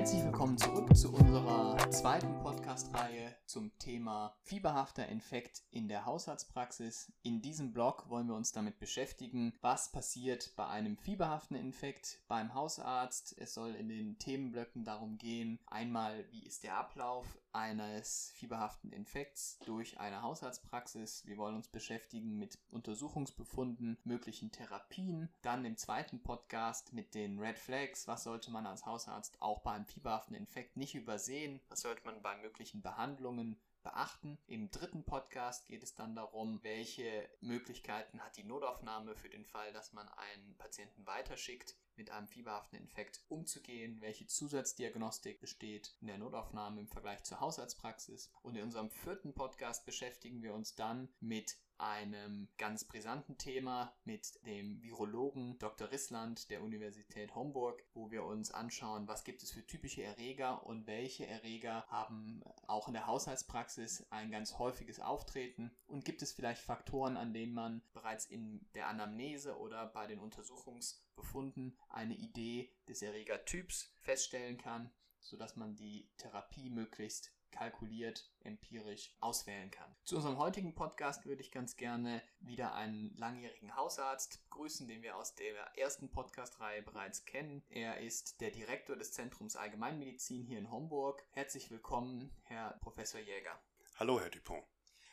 Herzlich 0.00 0.24
willkommen 0.24 0.56
zurück 0.56 0.96
zu 0.96 1.12
unserer 1.12 1.76
zweiten 1.90 2.38
Podcast-Reihe 2.38 3.36
zum 3.44 3.70
Thema 3.78 4.34
fieberhafter 4.40 5.06
Infekt 5.06 5.60
in 5.70 5.88
der 5.88 6.06
Hausarztpraxis. 6.06 7.12
In 7.22 7.42
diesem 7.42 7.74
Blog 7.74 8.08
wollen 8.08 8.26
wir 8.26 8.34
uns 8.34 8.50
damit 8.50 8.78
beschäftigen, 8.78 9.52
was 9.60 9.92
passiert 9.92 10.56
bei 10.56 10.66
einem 10.66 10.96
fieberhaften 10.96 11.54
Infekt 11.54 12.20
beim 12.28 12.54
Hausarzt. 12.54 13.36
Es 13.36 13.52
soll 13.52 13.74
in 13.74 13.90
den 13.90 14.18
Themenblöcken 14.18 14.86
darum 14.86 15.18
gehen, 15.18 15.58
einmal, 15.66 16.24
wie 16.30 16.46
ist 16.46 16.64
der 16.64 16.78
Ablauf 16.78 17.26
eines 17.52 18.32
fieberhaften 18.34 18.92
Infekts 18.92 19.58
durch 19.64 19.98
eine 19.98 20.22
Hausarztpraxis. 20.22 21.26
Wir 21.26 21.36
wollen 21.36 21.56
uns 21.56 21.68
beschäftigen 21.68 22.38
mit 22.38 22.58
Untersuchungsbefunden, 22.70 23.98
möglichen 24.04 24.52
Therapien. 24.52 25.28
Dann 25.42 25.64
im 25.64 25.76
zweiten 25.76 26.22
Podcast 26.22 26.92
mit 26.92 27.14
den 27.14 27.38
Red 27.38 27.58
Flags. 27.58 28.06
Was 28.08 28.24
sollte 28.24 28.50
man 28.50 28.66
als 28.66 28.86
Hausarzt 28.86 29.40
auch 29.40 29.60
beim 29.60 29.86
fieberhaften 29.86 30.36
Infekt 30.36 30.76
nicht 30.76 30.94
übersehen? 30.94 31.60
Was 31.68 31.80
sollte 31.80 32.04
man 32.04 32.22
bei 32.22 32.36
möglichen 32.36 32.82
Behandlungen 32.82 33.60
beachten. 33.82 34.38
Im 34.46 34.70
dritten 34.70 35.04
Podcast 35.04 35.66
geht 35.66 35.82
es 35.82 35.94
dann 35.94 36.14
darum, 36.14 36.62
welche 36.62 37.28
Möglichkeiten 37.40 38.20
hat 38.20 38.36
die 38.36 38.44
Notaufnahme 38.44 39.16
für 39.16 39.28
den 39.28 39.44
Fall, 39.44 39.72
dass 39.72 39.92
man 39.92 40.08
einen 40.08 40.56
Patienten 40.56 41.06
weiterschickt 41.06 41.76
mit 41.96 42.10
einem 42.10 42.28
fieberhaften 42.28 42.78
Infekt 42.78 43.20
umzugehen, 43.28 44.00
welche 44.00 44.26
Zusatzdiagnostik 44.26 45.40
besteht 45.40 45.94
in 46.00 46.06
der 46.06 46.18
Notaufnahme 46.18 46.80
im 46.80 46.88
Vergleich 46.88 47.22
zur 47.24 47.40
Hausarztpraxis. 47.40 48.32
Und 48.42 48.56
in 48.56 48.62
unserem 48.62 48.90
vierten 48.90 49.34
Podcast 49.34 49.84
beschäftigen 49.84 50.42
wir 50.42 50.54
uns 50.54 50.74
dann 50.74 51.08
mit 51.20 51.56
einem 51.80 52.48
ganz 52.58 52.84
brisanten 52.84 53.38
Thema 53.38 53.94
mit 54.04 54.44
dem 54.46 54.82
Virologen 54.82 55.58
Dr. 55.58 55.90
Rissland 55.90 56.50
der 56.50 56.62
Universität 56.62 57.34
Homburg, 57.34 57.82
wo 57.94 58.10
wir 58.10 58.24
uns 58.24 58.50
anschauen, 58.50 59.08
was 59.08 59.24
gibt 59.24 59.42
es 59.42 59.52
für 59.52 59.66
typische 59.66 60.02
Erreger 60.02 60.66
und 60.66 60.86
welche 60.86 61.26
Erreger 61.26 61.86
haben 61.88 62.42
auch 62.66 62.88
in 62.88 62.94
der 62.94 63.06
Haushaltspraxis 63.06 64.06
ein 64.10 64.30
ganz 64.30 64.58
häufiges 64.58 65.00
Auftreten 65.00 65.70
und 65.86 66.04
gibt 66.04 66.22
es 66.22 66.32
vielleicht 66.32 66.62
Faktoren, 66.62 67.16
an 67.16 67.32
denen 67.32 67.54
man 67.54 67.82
bereits 67.92 68.26
in 68.26 68.66
der 68.74 68.88
Anamnese 68.88 69.58
oder 69.58 69.86
bei 69.86 70.06
den 70.06 70.20
Untersuchungsbefunden 70.20 71.78
eine 71.88 72.14
Idee 72.14 72.72
des 72.88 73.02
Erregertyps 73.02 73.94
feststellen 73.98 74.58
kann, 74.58 74.90
sodass 75.20 75.56
man 75.56 75.76
die 75.76 76.10
Therapie 76.18 76.70
möglichst 76.70 77.32
kalkuliert, 77.50 78.30
empirisch 78.42 79.14
auswählen 79.20 79.70
kann. 79.70 79.94
Zu 80.04 80.16
unserem 80.16 80.38
heutigen 80.38 80.74
Podcast 80.74 81.26
würde 81.26 81.42
ich 81.42 81.50
ganz 81.50 81.76
gerne 81.76 82.22
wieder 82.40 82.74
einen 82.74 83.14
langjährigen 83.16 83.76
Hausarzt 83.76 84.48
grüßen, 84.50 84.88
den 84.88 85.02
wir 85.02 85.16
aus 85.16 85.34
der 85.34 85.54
ersten 85.76 86.10
Podcast-Reihe 86.10 86.82
bereits 86.82 87.24
kennen. 87.24 87.62
Er 87.68 88.00
ist 88.00 88.40
der 88.40 88.50
Direktor 88.50 88.96
des 88.96 89.12
Zentrums 89.12 89.56
Allgemeinmedizin 89.56 90.42
hier 90.42 90.58
in 90.58 90.70
Homburg. 90.70 91.22
Herzlich 91.32 91.70
willkommen, 91.70 92.30
Herr 92.44 92.78
Professor 92.80 93.20
Jäger. 93.20 93.58
Hallo, 93.98 94.20
Herr 94.20 94.30
Dupont. 94.30 94.64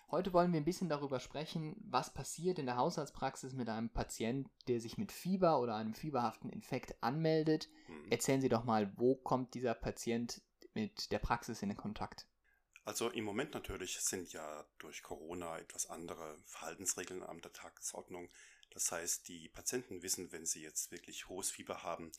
Heute 0.09 0.31
wollen 0.31 0.53
wir 0.53 0.61
ein 0.61 0.65
bisschen 0.65 0.87
darüber 0.87 1.19
sprechen, 1.19 1.75
was 1.81 2.13
passiert 2.13 2.59
in 2.59 2.65
der 2.65 2.77
Haushaltspraxis 2.77 3.51
mit 3.53 3.67
einem 3.67 3.89
Patient, 3.89 4.49
der 4.69 4.79
sich 4.79 4.97
mit 4.97 5.11
Fieber 5.11 5.59
oder 5.59 5.75
einem 5.75 5.93
fieberhaften 5.93 6.49
Infekt 6.49 6.95
anmeldet. 7.03 7.67
Hm. 7.87 8.09
Erzählen 8.09 8.39
Sie 8.39 8.47
doch 8.47 8.63
mal, 8.63 8.89
wo 8.95 9.15
kommt 9.15 9.53
dieser 9.53 9.73
Patient 9.73 10.41
mit 10.77 11.11
der 11.11 11.17
Praxis 11.17 11.63
in 11.63 11.69
den 11.69 11.77
Kontakt? 11.77 12.27
Also 12.85 13.09
im 13.09 13.23
Moment 13.23 13.55
natürlich 13.55 13.99
sind 13.99 14.31
ja 14.31 14.63
durch 14.77 15.01
Corona 15.01 15.57
etwas 15.57 15.87
andere 15.87 16.39
Verhaltensregeln 16.45 17.23
an 17.23 17.41
der 17.41 17.51
Tagesordnung. 17.51 18.29
Das 18.69 18.91
heißt, 18.91 19.27
die 19.27 19.49
Patienten 19.49 20.03
wissen, 20.03 20.31
wenn 20.31 20.45
sie 20.45 20.61
jetzt 20.61 20.91
wirklich 20.91 21.29
hohes 21.29 21.49
Fieber 21.49 21.81
haben 21.81 22.11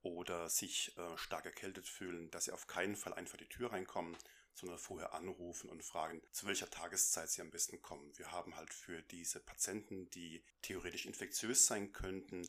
oder 0.00 0.50
sich 0.50 0.98
äh, 0.98 1.16
stark 1.16 1.44
erkältet 1.46 1.86
fühlen, 1.86 2.28
dass 2.32 2.46
sie 2.46 2.52
auf 2.52 2.66
keinen 2.66 2.96
Fall 2.96 3.14
einfach 3.14 3.38
die 3.38 3.48
Tür 3.48 3.70
reinkommen, 3.70 4.16
sondern 4.52 4.80
vorher 4.80 5.14
anrufen 5.14 5.70
und 5.70 5.84
fragen, 5.84 6.20
zu 6.32 6.46
welcher 6.48 6.68
Tageszeit 6.68 7.30
sie 7.30 7.40
am 7.40 7.52
besten 7.52 7.80
kommen. 7.82 8.18
Wir 8.18 8.32
haben 8.32 8.56
halt 8.56 8.74
für 8.74 9.00
diese 9.00 9.38
Patienten, 9.38 10.10
die 10.10 10.44
theoretisch 10.60 11.06
infektiös 11.06 11.66
sein 11.66 11.92
könnten, 11.92 12.48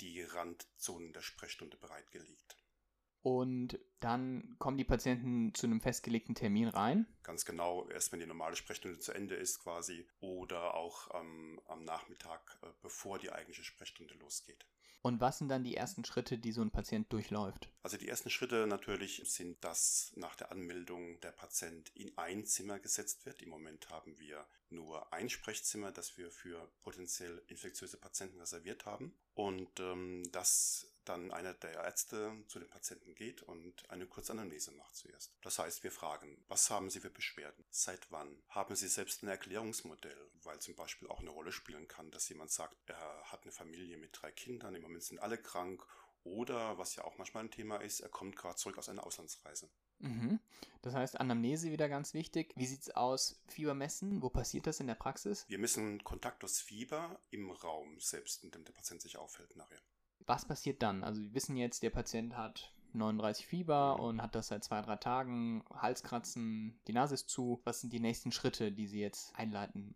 die 0.00 0.22
Randzonen 0.22 1.12
der 1.12 1.22
Sprechstunde 1.22 1.76
bereitgelegt. 1.76 2.56
Und 3.24 3.78
dann 4.00 4.54
kommen 4.58 4.76
die 4.76 4.84
Patienten 4.84 5.54
zu 5.54 5.66
einem 5.66 5.80
festgelegten 5.80 6.34
Termin 6.34 6.68
rein. 6.68 7.06
Ganz 7.22 7.46
genau, 7.46 7.88
erst 7.88 8.12
wenn 8.12 8.20
die 8.20 8.26
normale 8.26 8.54
Sprechstunde 8.54 8.98
zu 8.98 9.12
Ende 9.12 9.34
ist 9.34 9.60
quasi 9.60 10.06
oder 10.20 10.74
auch 10.74 11.08
ähm, 11.18 11.58
am 11.66 11.84
Nachmittag, 11.84 12.58
äh, 12.62 12.66
bevor 12.82 13.18
die 13.18 13.32
eigentliche 13.32 13.64
Sprechstunde 13.64 14.12
losgeht. 14.16 14.66
Und 15.00 15.22
was 15.22 15.38
sind 15.38 15.48
dann 15.48 15.64
die 15.64 15.74
ersten 15.74 16.04
Schritte, 16.04 16.36
die 16.36 16.52
so 16.52 16.60
ein 16.60 16.70
Patient 16.70 17.10
durchläuft? 17.14 17.70
Also 17.82 17.96
die 17.96 18.08
ersten 18.08 18.28
Schritte 18.28 18.66
natürlich 18.66 19.22
sind, 19.24 19.64
dass 19.64 20.12
nach 20.16 20.36
der 20.36 20.52
Anmeldung 20.52 21.18
der 21.20 21.32
Patient 21.32 21.90
in 21.94 22.16
ein 22.18 22.44
Zimmer 22.44 22.78
gesetzt 22.78 23.24
wird. 23.24 23.40
Im 23.40 23.48
Moment 23.48 23.88
haben 23.88 24.18
wir 24.18 24.46
nur 24.68 25.14
ein 25.14 25.30
Sprechzimmer, 25.30 25.92
das 25.92 26.18
wir 26.18 26.30
für 26.30 26.70
potenziell 26.82 27.42
infektiöse 27.46 27.96
Patienten 27.96 28.38
reserviert 28.38 28.84
haben. 28.84 29.14
Und 29.32 29.80
ähm, 29.80 30.24
dass 30.30 30.93
dann 31.04 31.30
einer 31.32 31.54
der 31.54 31.72
Ärzte 31.72 32.32
zu 32.48 32.58
dem 32.58 32.68
Patienten 32.68 33.14
geht 33.14 33.42
und 33.42 33.88
eine 33.90 34.06
kurze 34.06 34.32
Anamnese 34.32 34.72
macht 34.72 34.96
zuerst. 34.96 35.32
Das 35.42 35.58
heißt, 35.58 35.84
wir 35.84 35.92
fragen, 35.92 36.42
was 36.48 36.70
haben 36.70 36.90
Sie 36.90 37.00
für 37.00 37.10
Beschwerden? 37.10 37.64
Seit 37.70 38.10
wann? 38.10 38.42
Haben 38.48 38.76
Sie 38.76 38.88
selbst 38.88 39.22
ein 39.22 39.28
Erklärungsmodell? 39.28 40.30
Weil 40.42 40.58
zum 40.60 40.74
Beispiel 40.74 41.08
auch 41.08 41.20
eine 41.20 41.30
Rolle 41.30 41.52
spielen 41.52 41.88
kann, 41.88 42.10
dass 42.10 42.28
jemand 42.28 42.50
sagt, 42.50 42.76
er 42.86 43.24
hat 43.24 43.42
eine 43.42 43.52
Familie 43.52 43.96
mit 43.96 44.10
drei 44.20 44.30
Kindern, 44.30 44.74
im 44.74 44.82
Moment 44.82 45.02
sind 45.02 45.18
alle 45.18 45.38
krank. 45.38 45.86
Oder, 46.24 46.78
was 46.78 46.96
ja 46.96 47.04
auch 47.04 47.18
manchmal 47.18 47.44
ein 47.44 47.50
Thema 47.50 47.76
ist, 47.76 48.00
er 48.00 48.08
kommt 48.08 48.36
gerade 48.36 48.56
zurück 48.56 48.78
aus 48.78 48.88
einer 48.88 49.06
Auslandsreise. 49.06 49.68
Mhm. 49.98 50.40
Das 50.82 50.94
heißt, 50.94 51.20
Anamnese 51.20 51.70
wieder 51.70 51.88
ganz 51.88 52.14
wichtig. 52.14 52.52
Wie 52.56 52.66
sieht 52.66 52.82
es 52.82 52.90
aus? 52.90 53.40
Fiebermessen? 53.48 54.22
Wo 54.22 54.30
passiert 54.30 54.66
das 54.66 54.80
in 54.80 54.86
der 54.86 54.94
Praxis? 54.94 55.44
Wir 55.48 55.58
messen 55.58 56.02
kontaktlos 56.02 56.60
Fieber 56.60 57.20
im 57.30 57.50
Raum 57.50 58.00
selbst, 58.00 58.42
in 58.42 58.50
dem 58.50 58.64
der 58.64 58.72
Patient 58.72 59.02
sich 59.02 59.16
aufhält 59.16 59.56
nachher. 59.56 59.80
Was 60.26 60.46
passiert 60.46 60.82
dann? 60.82 61.04
Also 61.04 61.22
wir 61.22 61.34
wissen 61.34 61.56
jetzt, 61.56 61.82
der 61.82 61.90
Patient 61.90 62.36
hat 62.36 62.72
39 62.94 63.46
Fieber 63.46 63.98
und 63.98 64.22
hat 64.22 64.34
das 64.34 64.48
seit 64.48 64.64
zwei, 64.64 64.80
drei 64.80 64.96
Tagen, 64.96 65.64
Halskratzen, 65.70 66.80
die 66.86 66.92
Nase 66.92 67.14
ist 67.14 67.28
zu. 67.28 67.60
Was 67.64 67.80
sind 67.80 67.92
die 67.92 68.00
nächsten 68.00 68.32
Schritte, 68.32 68.72
die 68.72 68.86
Sie 68.86 69.00
jetzt 69.00 69.34
einleiten? 69.36 69.94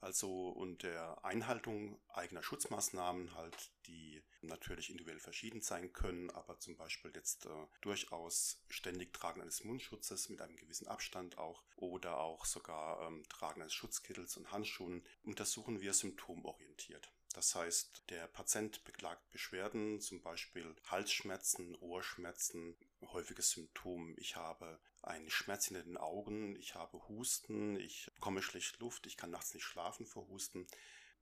Also 0.00 0.50
unter 0.50 1.24
Einhaltung 1.24 1.98
eigener 2.08 2.42
Schutzmaßnahmen 2.42 3.34
halt, 3.34 3.70
die 3.86 4.22
natürlich 4.42 4.90
individuell 4.90 5.18
verschieden 5.18 5.62
sein 5.62 5.94
können, 5.94 6.30
aber 6.30 6.58
zum 6.58 6.76
Beispiel 6.76 7.10
jetzt 7.14 7.46
äh, 7.46 7.66
durchaus 7.80 8.62
ständig 8.68 9.14
Tragen 9.14 9.40
eines 9.40 9.64
Mundschutzes 9.64 10.28
mit 10.28 10.42
einem 10.42 10.56
gewissen 10.56 10.88
Abstand 10.88 11.38
auch 11.38 11.62
oder 11.76 12.20
auch 12.20 12.44
sogar 12.44 13.06
ähm, 13.06 13.22
Tragen 13.30 13.62
eines 13.62 13.72
Schutzkittels 13.72 14.36
und 14.36 14.52
Handschuhen 14.52 15.02
untersuchen 15.22 15.80
wir 15.80 15.94
symptomorientiert. 15.94 17.10
Das 17.34 17.56
heißt, 17.56 18.04
der 18.10 18.28
Patient 18.28 18.84
beklagt 18.84 19.28
Beschwerden, 19.30 20.00
zum 20.00 20.22
Beispiel 20.22 20.72
Halsschmerzen, 20.86 21.74
Ohrschmerzen, 21.74 22.76
häufiges 23.12 23.50
Symptom. 23.50 24.14
Ich 24.18 24.36
habe 24.36 24.80
einen 25.02 25.28
Schmerz 25.28 25.66
in 25.66 25.74
den 25.74 25.96
Augen, 25.96 26.54
ich 26.54 26.76
habe 26.76 27.06
Husten, 27.08 27.76
ich 27.76 28.08
bekomme 28.14 28.40
schlecht 28.40 28.78
Luft, 28.78 29.06
ich 29.06 29.16
kann 29.16 29.32
nachts 29.32 29.52
nicht 29.52 29.64
schlafen 29.64 30.06
vor 30.06 30.28
Husten. 30.28 30.68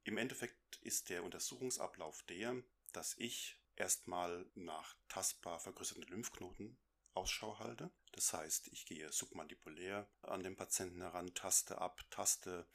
Im 0.04 0.18
Endeffekt 0.18 0.76
ist 0.82 1.08
der 1.08 1.24
Untersuchungsablauf 1.24 2.22
der, 2.24 2.62
dass 2.92 3.14
ich 3.16 3.58
erstmal 3.76 4.44
nach 4.54 4.94
tastbar 5.08 5.60
vergrößerten 5.60 6.04
Lymphknoten 6.04 6.76
Ausschau 7.14 7.58
halte. 7.58 7.90
Das 8.12 8.34
heißt, 8.34 8.68
ich 8.68 8.84
gehe 8.84 9.10
submandibulär 9.10 10.06
an 10.20 10.42
den 10.42 10.56
Patienten 10.56 11.00
heran, 11.00 11.32
taste 11.32 11.78
ab, 11.78 12.02
taste 12.10 12.66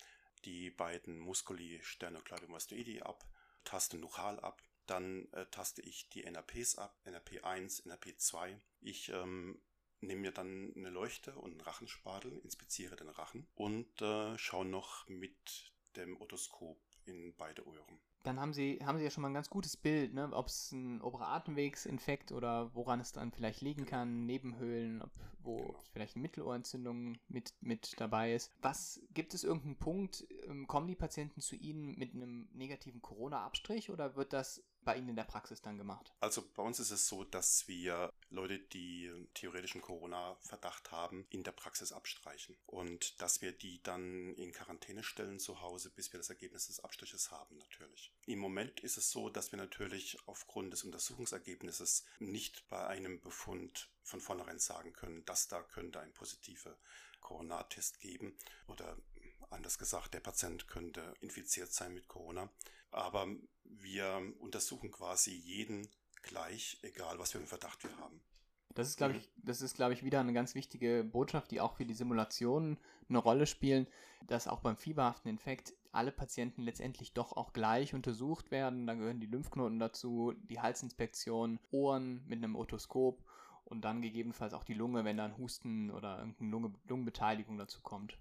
die 0.41 0.69
beiden 0.69 1.19
Musculi 1.19 1.79
sternocleidomastoidi 1.83 3.01
ab, 3.01 3.25
taste 3.63 3.97
Nuchal 3.97 4.39
ab, 4.39 4.61
dann 4.85 5.31
äh, 5.33 5.45
taste 5.47 5.81
ich 5.81 6.09
die 6.09 6.23
NRPs 6.23 6.77
ab, 6.77 6.97
NRP1, 7.05 7.85
NRP2. 7.85 8.59
Ich 8.81 9.09
ähm, 9.09 9.61
nehme 9.99 10.21
mir 10.21 10.31
dann 10.31 10.73
eine 10.75 10.89
Leuchte 10.89 11.35
und 11.35 11.51
einen 11.51 11.61
Rachenspatel, 11.61 12.39
inspiziere 12.39 12.95
den 12.95 13.09
Rachen 13.09 13.47
und 13.55 14.01
äh, 14.01 14.37
schaue 14.37 14.65
noch 14.65 15.07
mit 15.07 15.73
dem 15.95 16.19
Otoskop 16.21 16.79
in 17.07 17.33
beide 17.35 17.65
Ohren 17.65 17.99
dann 18.27 18.41
haben 18.41 18.53
sie, 18.53 18.79
haben 18.83 18.97
sie 18.97 19.05
ja 19.05 19.09
schon 19.09 19.21
mal 19.21 19.29
ein 19.29 19.33
ganz 19.33 19.49
gutes 19.49 19.77
Bild, 19.77 20.13
ne? 20.13 20.29
ob 20.33 20.47
es 20.47 20.71
ein 20.73 21.01
oberer 21.01 21.29
Atemwegsinfekt 21.29 22.33
oder 22.33 22.75
woran 22.75 22.99
es 22.99 23.13
dann 23.13 23.31
vielleicht 23.31 23.61
liegen 23.61 23.85
kann, 23.85 24.25
Nebenhöhlen, 24.25 25.01
ob, 25.01 25.11
wo 25.39 25.57
genau. 25.57 25.79
vielleicht 25.93 26.15
eine 26.15 26.23
Mittelohrentzündung 26.23 27.17
mit, 27.29 27.53
mit 27.61 27.99
dabei 27.99 28.33
ist. 28.33 28.51
Was 28.61 29.01
gibt 29.13 29.33
es 29.33 29.45
irgendeinen 29.45 29.77
Punkt, 29.77 30.27
ähm, 30.45 30.67
kommen 30.67 30.87
die 30.87 30.95
Patienten 30.95 31.39
zu 31.39 31.55
Ihnen 31.55 31.97
mit 31.97 32.13
einem 32.13 32.49
negativen 32.51 33.01
Corona-Abstrich 33.01 33.89
oder 33.89 34.17
wird 34.17 34.33
das 34.33 34.61
bei 34.87 34.95
Ihnen 34.95 35.09
in 35.09 35.15
der 35.17 35.25
Praxis 35.25 35.61
dann 35.61 35.77
gemacht? 35.77 36.13
Also 36.21 36.41
bei 36.55 36.63
uns 36.63 36.79
ist 36.79 36.91
es 36.91 37.07
so, 37.07 37.25
dass 37.25 37.67
wir 37.67 38.13
Leute, 38.29 38.57
die 38.57 39.11
theoretischen 39.33 39.81
Corona-Verdacht 39.81 40.91
haben, 40.91 41.27
in 41.29 41.43
der 41.43 41.51
Praxis 41.51 41.91
abstreichen 41.91 42.55
und 42.65 43.21
dass 43.21 43.41
wir 43.41 43.51
die 43.51 43.83
dann 43.83 44.33
in 44.35 44.53
Quarantäne 44.53 45.03
stellen 45.03 45.39
zu 45.39 45.59
Hause, 45.59 45.89
bis 45.89 46.13
wir 46.13 46.19
das 46.19 46.29
Ergebnis 46.29 46.67
des 46.67 46.79
Abstriches 46.79 47.31
haben 47.31 47.57
natürlich. 47.57 48.13
Im 48.27 48.39
Moment 48.39 48.79
ist 48.79 48.95
es 48.95 49.11
so, 49.11 49.29
dass 49.29 49.51
wir 49.51 49.57
natürlich 49.57 50.17
aufgrund 50.25 50.71
des 50.71 50.85
Untersuchungsergebnisses 50.85 52.05
nicht 52.19 52.65
bei 52.69 52.87
einem 52.87 53.19
Befund 53.19 53.89
von 54.03 54.21
vornherein 54.21 54.59
sagen 54.59 54.93
können, 54.93 55.25
dass 55.25 55.49
da 55.49 55.61
könnte 55.63 55.99
ein 55.99 56.13
positiver 56.13 56.77
Corona-Test 57.19 57.99
geben 57.99 58.37
oder 58.67 58.97
anders 59.49 59.77
gesagt, 59.77 60.13
der 60.13 60.19
Patient 60.19 60.67
könnte 60.67 61.13
infiziert 61.19 61.71
sein 61.73 61.93
mit 61.93 62.07
Corona. 62.07 62.49
Aber 62.91 63.27
wir 63.63 64.33
untersuchen 64.39 64.91
quasi 64.91 65.31
jeden 65.31 65.87
gleich, 66.23 66.79
egal 66.81 67.19
was 67.19 67.31
für 67.31 67.37
einen 67.37 67.47
Verdacht 67.47 67.83
wir 67.83 67.95
haben. 67.97 68.21
Das 68.75 68.89
ist, 68.89 68.97
glaube 68.97 69.17
ich, 69.17 69.29
das 69.37 69.61
ist, 69.61 69.75
glaube 69.75 69.93
ich, 69.93 70.03
wieder 70.03 70.19
eine 70.19 70.33
ganz 70.33 70.53
wichtige 70.53 71.03
Botschaft, 71.03 71.49
die 71.51 71.61
auch 71.61 71.73
für 71.77 71.85
die 71.85 71.95
Simulationen 71.95 72.77
eine 73.09 73.17
Rolle 73.17 73.47
spielen, 73.47 73.87
dass 74.27 74.47
auch 74.47 74.59
beim 74.59 74.77
fieberhaften 74.77 75.31
Infekt 75.31 75.73
alle 75.91 76.11
Patienten 76.11 76.61
letztendlich 76.61 77.13
doch 77.13 77.35
auch 77.35 77.53
gleich 77.53 77.95
untersucht 77.95 78.51
werden. 78.51 78.85
Da 78.85 78.93
gehören 78.93 79.19
die 79.19 79.27
Lymphknoten 79.27 79.79
dazu, 79.79 80.33
die 80.43 80.59
Halsinspektion, 80.59 81.59
Ohren 81.71 82.23
mit 82.27 82.37
einem 82.37 82.55
Otoskop 82.55 83.23
und 83.65 83.81
dann 83.81 84.01
gegebenenfalls 84.01 84.53
auch 84.53 84.63
die 84.63 84.75
Lunge, 84.75 85.05
wenn 85.05 85.17
da 85.17 85.25
ein 85.25 85.37
Husten 85.37 85.89
oder 85.89 86.19
irgendeine 86.19 86.51
Lunge, 86.51 86.73
Lungenbeteiligung 86.87 87.57
dazu 87.57 87.81
kommt. 87.81 88.17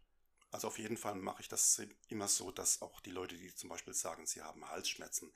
Also 0.57 0.69
auf 0.69 0.79
jeden 0.79 0.97
Fall 0.97 1.17
mache 1.17 1.43
ich 1.43 1.49
das 1.49 1.83
immer 2.09 2.29
so, 2.29 2.51
dass 2.51 2.81
auch 2.81 3.01
die 3.01 3.11
Leute, 3.11 3.37
die 3.37 3.55
zum 3.55 3.69
Beispiel 3.69 3.93
sagen, 3.93 4.25
sie 4.25 4.41
haben 4.41 4.67
Halsschmerzen, 4.67 5.31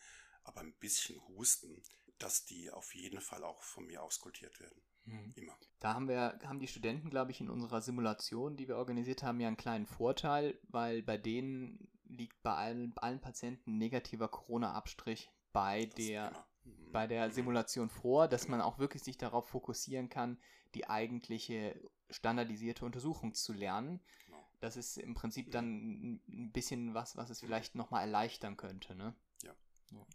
aber 0.44 0.62
ein 0.62 0.72
bisschen 0.72 1.20
husten, 1.28 1.82
dass 2.16 2.46
die 2.46 2.70
auf 2.70 2.94
jeden 2.94 3.20
Fall 3.20 3.44
auch 3.44 3.62
von 3.62 3.84
mir 3.84 4.02
auskultiert 4.02 4.58
werden. 4.60 4.80
Mhm. 5.04 5.34
Immer. 5.36 5.58
Da 5.78 5.92
haben 5.92 6.08
wir, 6.08 6.38
haben 6.42 6.58
die 6.58 6.68
Studenten, 6.68 7.10
glaube 7.10 7.32
ich, 7.32 7.40
in 7.42 7.50
unserer 7.50 7.82
Simulation, 7.82 8.56
die 8.56 8.66
wir 8.66 8.78
organisiert 8.78 9.22
haben, 9.22 9.40
ja 9.40 9.48
einen 9.48 9.58
kleinen 9.58 9.84
Vorteil, 9.84 10.58
weil 10.68 11.02
bei 11.02 11.18
denen 11.18 11.90
liegt 12.04 12.42
bei 12.42 12.54
allen, 12.54 12.96
allen 12.96 13.20
Patienten 13.20 13.76
negativer 13.76 14.28
Corona-Abstrich 14.28 15.30
bei 15.52 15.84
der, 15.98 16.46
mhm. 16.64 16.92
bei 16.92 17.06
der. 17.06 17.30
Simulation 17.30 17.90
vor, 17.90 18.26
dass 18.26 18.48
man 18.48 18.62
auch 18.62 18.78
wirklich 18.78 19.02
sich 19.02 19.18
darauf 19.18 19.50
fokussieren 19.50 20.08
kann, 20.08 20.40
die 20.74 20.88
eigentliche 20.88 21.78
standardisierte 22.08 22.86
Untersuchung 22.86 23.34
zu 23.34 23.52
lernen. 23.52 24.00
Das 24.60 24.76
ist 24.76 24.98
im 24.98 25.14
Prinzip 25.14 25.50
dann 25.50 26.20
ein 26.28 26.52
bisschen 26.52 26.94
was, 26.94 27.16
was 27.16 27.30
es 27.30 27.40
vielleicht 27.40 27.74
nochmal 27.74 28.02
erleichtern 28.02 28.56
könnte. 28.56 28.94
Ne? 28.94 29.14
Ja. 29.42 29.54
ja. 29.90 30.06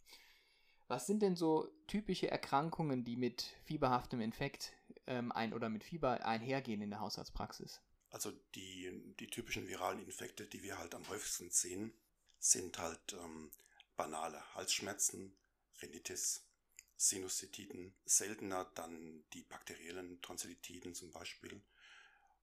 Was 0.88 1.08
sind 1.08 1.22
denn 1.22 1.36
so 1.36 1.68
typische 1.88 2.30
Erkrankungen, 2.30 3.04
die 3.04 3.18
mit 3.18 3.56
fieberhaftem 3.64 4.22
Infekt 4.22 4.74
ähm, 5.08 5.32
ein 5.32 5.54
oder 5.54 5.70
mit 5.70 5.84
Fieber 5.84 6.24
einhergehen 6.26 6.82
in 6.82 6.92
der 6.92 7.00
Hausarztpraxis? 7.00 7.82
Also 8.12 8.32
die, 8.54 9.16
die 9.20 9.28
typischen 9.28 9.68
viralen 9.68 10.00
Infekte, 10.00 10.46
die 10.46 10.62
wir 10.62 10.78
halt 10.78 10.94
am 10.94 11.08
häufigsten 11.10 11.50
sehen, 11.50 11.92
sind 12.38 12.78
halt 12.78 13.14
ähm, 13.14 13.52
banale 13.96 14.42
Halsschmerzen, 14.54 15.36
Rhinitis, 15.82 16.46
Sinusitiden, 16.98 17.94
seltener 18.06 18.66
dann 18.76 19.26
die 19.34 19.42
bakteriellen 19.42 20.22
Tonsillitiden 20.22 20.94
zum 20.94 21.12
Beispiel. 21.12 21.62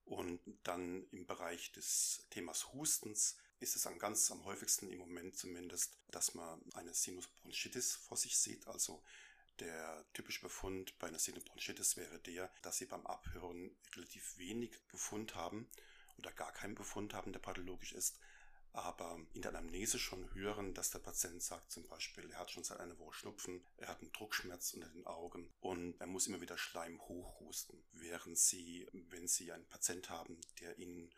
Und 0.05 0.41
dann 0.65 1.07
im 1.11 1.27
Bereich 1.27 1.73
des 1.73 2.27
Themas 2.31 2.73
Hustens 2.73 3.37
ist 3.61 3.77
es 3.77 3.87
am 3.87 3.99
ganz 3.99 4.31
am 4.31 4.45
häufigsten 4.45 4.91
im 4.91 4.99
Moment 4.99 5.37
zumindest, 5.37 5.97
dass 6.11 6.35
man 6.35 6.61
eine 6.75 6.93
Sinusbronchitis 6.93 7.95
vor 7.95 8.17
sich 8.17 8.37
sieht. 8.37 8.67
Also 8.67 9.03
der 9.61 10.05
typische 10.13 10.41
Befund 10.41 10.99
bei 10.99 11.07
einer 11.09 11.19
Sinusbronchitis 11.19 11.97
wäre 11.97 12.19
der, 12.19 12.53
dass 12.63 12.79
sie 12.79 12.87
beim 12.87 13.07
Abhören 13.07 13.77
relativ 13.95 14.37
wenig 14.39 14.77
Befund 14.89 15.35
haben 15.37 15.71
oder 16.19 16.33
gar 16.33 16.53
keinen 16.53 16.75
Befund 16.75 17.15
haben, 17.15 17.33
der 17.33 17.41
pathologisch 17.41 17.93
ist, 17.93 18.19
aber 18.73 19.21
in 19.35 19.43
der 19.43 19.51
Anamnese 19.51 19.99
schon 19.99 20.33
hören, 20.35 20.75
dass 20.75 20.91
der 20.91 21.01
Patient 21.01 21.43
sagt 21.43 21.71
zum 21.71 21.87
Beispiel, 21.87 22.31
er 22.31 22.39
hat 22.39 22.51
schon 22.51 22.65
seit 22.65 22.81
einer 22.81 22.99
Woche 22.99 23.15
Schnupfen, 23.15 23.65
er 23.77 23.89
hat 23.89 24.01
einen 24.01 24.13
Druckschmerz 24.13 24.73
unter 24.75 24.89
den 24.89 25.07
Augen 25.07 25.53
und 25.61 26.01
er 26.01 26.07
muss 26.07 26.27
immer 26.27 26.41
wieder 26.41 26.57
Schleim 26.57 27.01
hochhusten, 27.03 27.85
während 27.93 28.39
sie, 28.39 28.89
wenn 28.93 29.29
sie 29.29 29.53
einen 29.53 29.69
Patient 29.69 30.09
haben, 30.09 30.41
der 30.61 30.79
ihnen 30.79 31.13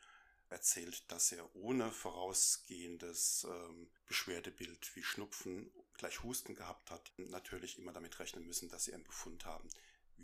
erzählt, 0.50 1.10
dass 1.10 1.32
er 1.32 1.54
ohne 1.54 1.90
vorausgehendes 1.90 3.46
ähm, 3.48 3.90
Beschwerdebild 4.06 4.94
wie 4.94 5.02
Schnupfen 5.02 5.72
gleich 5.96 6.22
Husten 6.22 6.54
gehabt 6.54 6.90
hat, 6.90 7.12
natürlich 7.16 7.78
immer 7.78 7.92
damit 7.92 8.18
rechnen 8.18 8.46
müssen, 8.46 8.68
dass 8.68 8.84
sie 8.84 8.94
einen 8.94 9.04
Befund 9.04 9.44
haben 9.46 9.68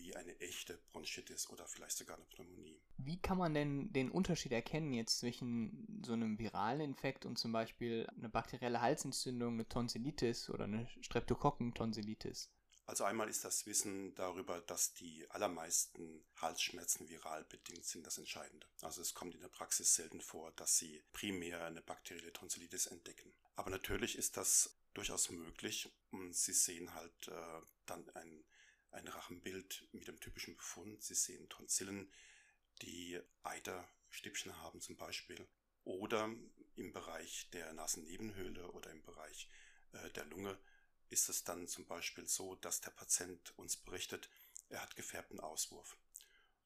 wie 0.00 0.16
eine 0.16 0.38
echte 0.40 0.78
Bronchitis 0.92 1.48
oder 1.50 1.66
vielleicht 1.66 1.98
sogar 1.98 2.16
eine 2.16 2.26
Pneumonie. 2.26 2.80
Wie 2.96 3.20
kann 3.20 3.38
man 3.38 3.54
denn 3.54 3.92
den 3.92 4.10
Unterschied 4.10 4.52
erkennen 4.52 4.92
jetzt 4.92 5.18
zwischen 5.18 6.02
so 6.04 6.12
einem 6.14 6.38
viralen 6.38 6.80
Infekt 6.80 7.26
und 7.26 7.38
zum 7.38 7.52
Beispiel 7.52 8.06
eine 8.16 8.28
bakterielle 8.28 8.80
Halsentzündung, 8.80 9.54
eine 9.54 9.68
Tonsillitis 9.68 10.50
oder 10.50 10.64
eine 10.64 10.88
Streptokokkentonsillitis? 11.02 12.50
Also 12.86 13.04
einmal 13.04 13.28
ist 13.28 13.44
das 13.44 13.66
Wissen 13.66 14.16
darüber, 14.16 14.60
dass 14.62 14.94
die 14.94 15.24
allermeisten 15.30 16.24
Halsschmerzen 16.38 17.08
viral 17.08 17.44
bedingt 17.44 17.84
sind, 17.84 18.04
das 18.04 18.18
Entscheidende. 18.18 18.66
Also 18.80 19.00
es 19.00 19.14
kommt 19.14 19.36
in 19.36 19.40
der 19.40 19.48
Praxis 19.48 19.94
selten 19.94 20.20
vor, 20.20 20.50
dass 20.56 20.76
sie 20.76 21.04
primär 21.12 21.64
eine 21.66 21.82
bakterielle 21.82 22.32
Tonsillitis 22.32 22.86
entdecken. 22.86 23.32
Aber 23.54 23.70
natürlich 23.70 24.18
ist 24.18 24.36
das 24.36 24.76
durchaus 24.94 25.30
möglich 25.30 25.88
und 26.10 26.34
Sie 26.34 26.52
sehen 26.52 26.92
halt 26.94 27.28
äh, 27.28 27.60
dann 27.86 28.08
ein, 28.10 28.44
ein 28.90 29.08
Rachenbild 29.08 29.86
mit 29.92 30.08
dem 30.08 30.20
typischen 30.20 30.56
Befund. 30.56 31.02
Sie 31.02 31.14
sehen 31.14 31.48
Tonsillen, 31.48 32.12
die 32.82 33.20
Eiterstäbchen 33.42 34.56
haben 34.58 34.80
zum 34.80 34.96
Beispiel. 34.96 35.46
Oder 35.84 36.34
im 36.76 36.92
Bereich 36.92 37.48
der 37.52 37.72
Nasennebenhöhle 37.72 38.70
oder 38.72 38.90
im 38.90 39.02
Bereich 39.02 39.48
äh, 39.92 40.10
der 40.10 40.26
Lunge 40.26 40.58
ist 41.08 41.28
es 41.28 41.44
dann 41.44 41.66
zum 41.66 41.86
Beispiel 41.86 42.26
so, 42.26 42.54
dass 42.56 42.80
der 42.80 42.90
Patient 42.90 43.56
uns 43.58 43.76
berichtet, 43.76 44.30
er 44.68 44.80
hat 44.82 44.96
gefärbten 44.96 45.40
Auswurf. 45.40 45.96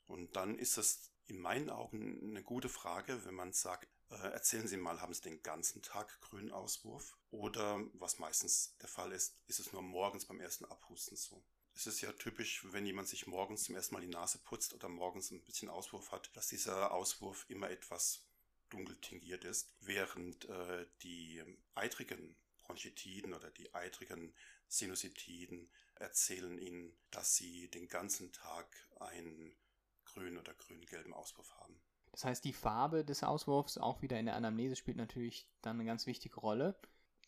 Und 0.07 0.37
dann 0.37 0.59
ist 0.59 0.77
es 0.77 1.11
in 1.27 1.39
meinen 1.39 1.71
Augen 1.71 2.21
eine 2.23 2.43
gute 2.43 2.69
Frage, 2.69 3.25
wenn 3.25 3.35
man 3.35 3.53
sagt, 3.53 3.89
äh, 4.11 4.17
erzählen 4.17 4.69
Sie 4.69 4.77
mal, 4.77 5.01
haben 5.01 5.15
Sie 5.15 5.23
den 5.23 5.43
ganzen 5.43 5.83
Tag 5.83 6.21
grünen 6.21 6.53
Auswurf? 6.53 7.17
Oder, 7.31 7.81
was 7.95 8.19
meistens 8.19 8.77
der 8.83 8.89
Fall 8.89 9.13
ist, 9.13 9.39
ist 9.47 9.61
es 9.61 9.73
nur 9.73 9.83
morgens 9.83 10.27
beim 10.27 10.41
ersten 10.41 10.67
Abhusten 10.67 11.17
so? 11.17 11.43
Es 11.75 11.87
ist 11.87 12.01
ja 12.01 12.13
typisch, 12.13 12.65
wenn 12.73 12.87
jemand 12.87 13.09
sich 13.09 13.27
morgens 13.27 13.65
zum 13.65 13.75
ersten 13.75 13.95
Mal 13.95 14.01
die 14.01 14.07
Nase 14.07 14.39
putzt 14.39 14.75
oder 14.75 14.89
morgens 14.89 15.31
ein 15.31 15.43
bisschen 15.43 15.69
Auswurf 15.69 16.13
hat, 16.13 16.31
dass 16.37 16.47
dieser 16.47 16.93
Auswurf 16.93 17.45
immer 17.49 17.71
etwas 17.71 18.25
dunkel 18.71 18.97
tingiert 19.01 19.45
ist, 19.45 19.75
während 19.81 20.45
äh, 20.49 20.87
die 21.03 21.43
eitrigen 21.75 22.37
Bronchitiden 22.59 23.35
oder 23.35 23.51
die 23.51 23.75
eitrigen 23.75 24.35
Sinusitiden 24.69 25.71
erzählen 25.97 26.59
ihnen, 26.59 26.97
dass 27.11 27.37
sie 27.37 27.69
den 27.71 27.89
ganzen 27.89 28.33
Tag 28.33 28.67
einen 29.01 29.57
grünen 30.05 30.39
oder 30.39 30.55
grün-gelben 30.55 31.13
Auswurf 31.13 31.53
haben. 31.57 31.81
Das 32.11 32.25
heißt, 32.25 32.45
die 32.45 32.53
Farbe 32.53 33.05
des 33.05 33.25
Auswurfs 33.25 33.77
auch 33.77 34.01
wieder 34.01 34.19
in 34.19 34.27
der 34.27 34.37
Anamnese 34.37 34.77
spielt 34.77 34.97
natürlich 34.97 35.49
dann 35.63 35.77
eine 35.77 35.85
ganz 35.85 36.07
wichtige 36.07 36.37
Rolle. 36.37 36.79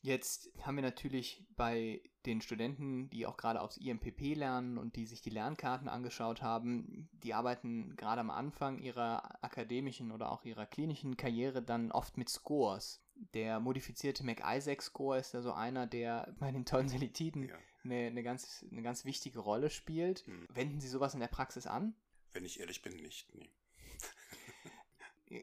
Jetzt 0.06 0.52
haben 0.62 0.76
wir 0.76 0.84
natürlich 0.84 1.44
bei 1.56 2.00
den 2.26 2.40
Studenten, 2.40 3.10
die 3.10 3.26
auch 3.26 3.36
gerade 3.36 3.60
aufs 3.60 3.76
IMPP 3.76 4.36
lernen 4.36 4.78
und 4.78 4.94
die 4.94 5.04
sich 5.04 5.20
die 5.20 5.30
Lernkarten 5.30 5.88
angeschaut 5.88 6.42
haben, 6.42 7.08
die 7.24 7.34
arbeiten 7.34 7.96
gerade 7.96 8.20
am 8.20 8.30
Anfang 8.30 8.78
ihrer 8.78 9.42
akademischen 9.42 10.12
oder 10.12 10.30
auch 10.30 10.44
ihrer 10.44 10.64
klinischen 10.64 11.16
Karriere 11.16 11.60
dann 11.60 11.90
oft 11.90 12.18
mit 12.18 12.28
Scores. 12.28 13.02
Der 13.34 13.58
modifizierte 13.58 14.22
McIsaac-Score 14.22 15.18
ist 15.18 15.34
ja 15.34 15.42
so 15.42 15.52
einer, 15.52 15.88
der 15.88 16.32
bei 16.38 16.52
den 16.52 16.64
Tonsillitiden 16.64 17.48
ja. 17.48 17.56
eine, 17.82 18.06
eine, 18.06 18.22
ganz, 18.22 18.64
eine 18.70 18.82
ganz 18.82 19.04
wichtige 19.04 19.40
Rolle 19.40 19.70
spielt. 19.70 20.24
Hm. 20.28 20.46
Wenden 20.54 20.80
Sie 20.80 20.88
sowas 20.88 21.14
in 21.14 21.20
der 21.20 21.26
Praxis 21.26 21.66
an? 21.66 21.96
Wenn 22.32 22.44
ich 22.44 22.60
ehrlich 22.60 22.80
bin, 22.80 22.94
nicht. 22.94 23.34
Nee. 23.34 23.50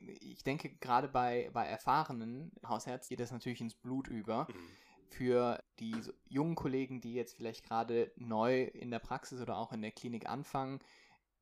Ich 0.02 0.44
denke, 0.44 0.70
gerade 0.70 1.08
bei, 1.08 1.50
bei 1.54 1.66
erfahrenen 1.66 2.52
Hausärzten 2.68 3.10
geht 3.10 3.20
das 3.20 3.32
natürlich 3.32 3.62
ins 3.62 3.76
Blut 3.76 4.08
über. 4.08 4.48
Mhm. 4.50 4.68
Für 5.10 5.64
die 5.80 5.96
jungen 6.28 6.56
Kollegen, 6.56 7.00
die 7.00 7.14
jetzt 7.14 7.36
vielleicht 7.36 7.64
gerade 7.64 8.12
neu 8.16 8.64
in 8.64 8.90
der 8.90 8.98
Praxis 9.00 9.42
oder 9.42 9.58
auch 9.58 9.72
in 9.72 9.84
der 9.84 9.92
Klinik 9.92 10.28
anfangen, 10.28 10.80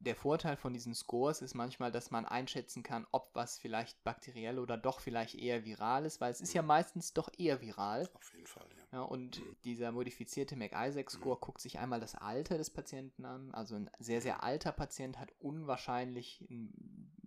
der 0.01 0.15
Vorteil 0.15 0.57
von 0.57 0.73
diesen 0.73 0.95
Scores 0.95 1.41
ist 1.41 1.53
manchmal, 1.53 1.91
dass 1.91 2.11
man 2.11 2.25
einschätzen 2.25 2.83
kann, 2.83 3.05
ob 3.11 3.29
was 3.33 3.59
vielleicht 3.59 4.03
bakteriell 4.03 4.57
oder 4.57 4.77
doch 4.77 4.99
vielleicht 4.99 5.35
eher 5.35 5.63
viral 5.63 6.05
ist, 6.05 6.19
weil 6.19 6.31
es 6.31 6.41
ist 6.41 6.53
ja 6.53 6.61
meistens 6.61 7.13
doch 7.13 7.29
eher 7.37 7.61
viral. 7.61 8.09
Auf 8.13 8.33
jeden 8.33 8.47
Fall, 8.47 8.67
ja. 8.91 8.99
ja 8.99 9.01
und 9.03 9.39
mhm. 9.39 9.55
dieser 9.63 9.91
modifizierte 9.91 10.55
McIsaac-Score 10.55 11.35
mhm. 11.35 11.41
guckt 11.41 11.61
sich 11.61 11.79
einmal 11.79 11.99
das 11.99 12.15
Alter 12.15 12.57
des 12.57 12.71
Patienten 12.71 13.25
an. 13.25 13.53
Also 13.53 13.75
ein 13.75 13.89
sehr, 13.99 14.21
sehr 14.21 14.43
alter 14.43 14.71
Patient 14.71 15.19
hat 15.19 15.31
unwahrscheinlich 15.39 16.45
eine 16.49 16.69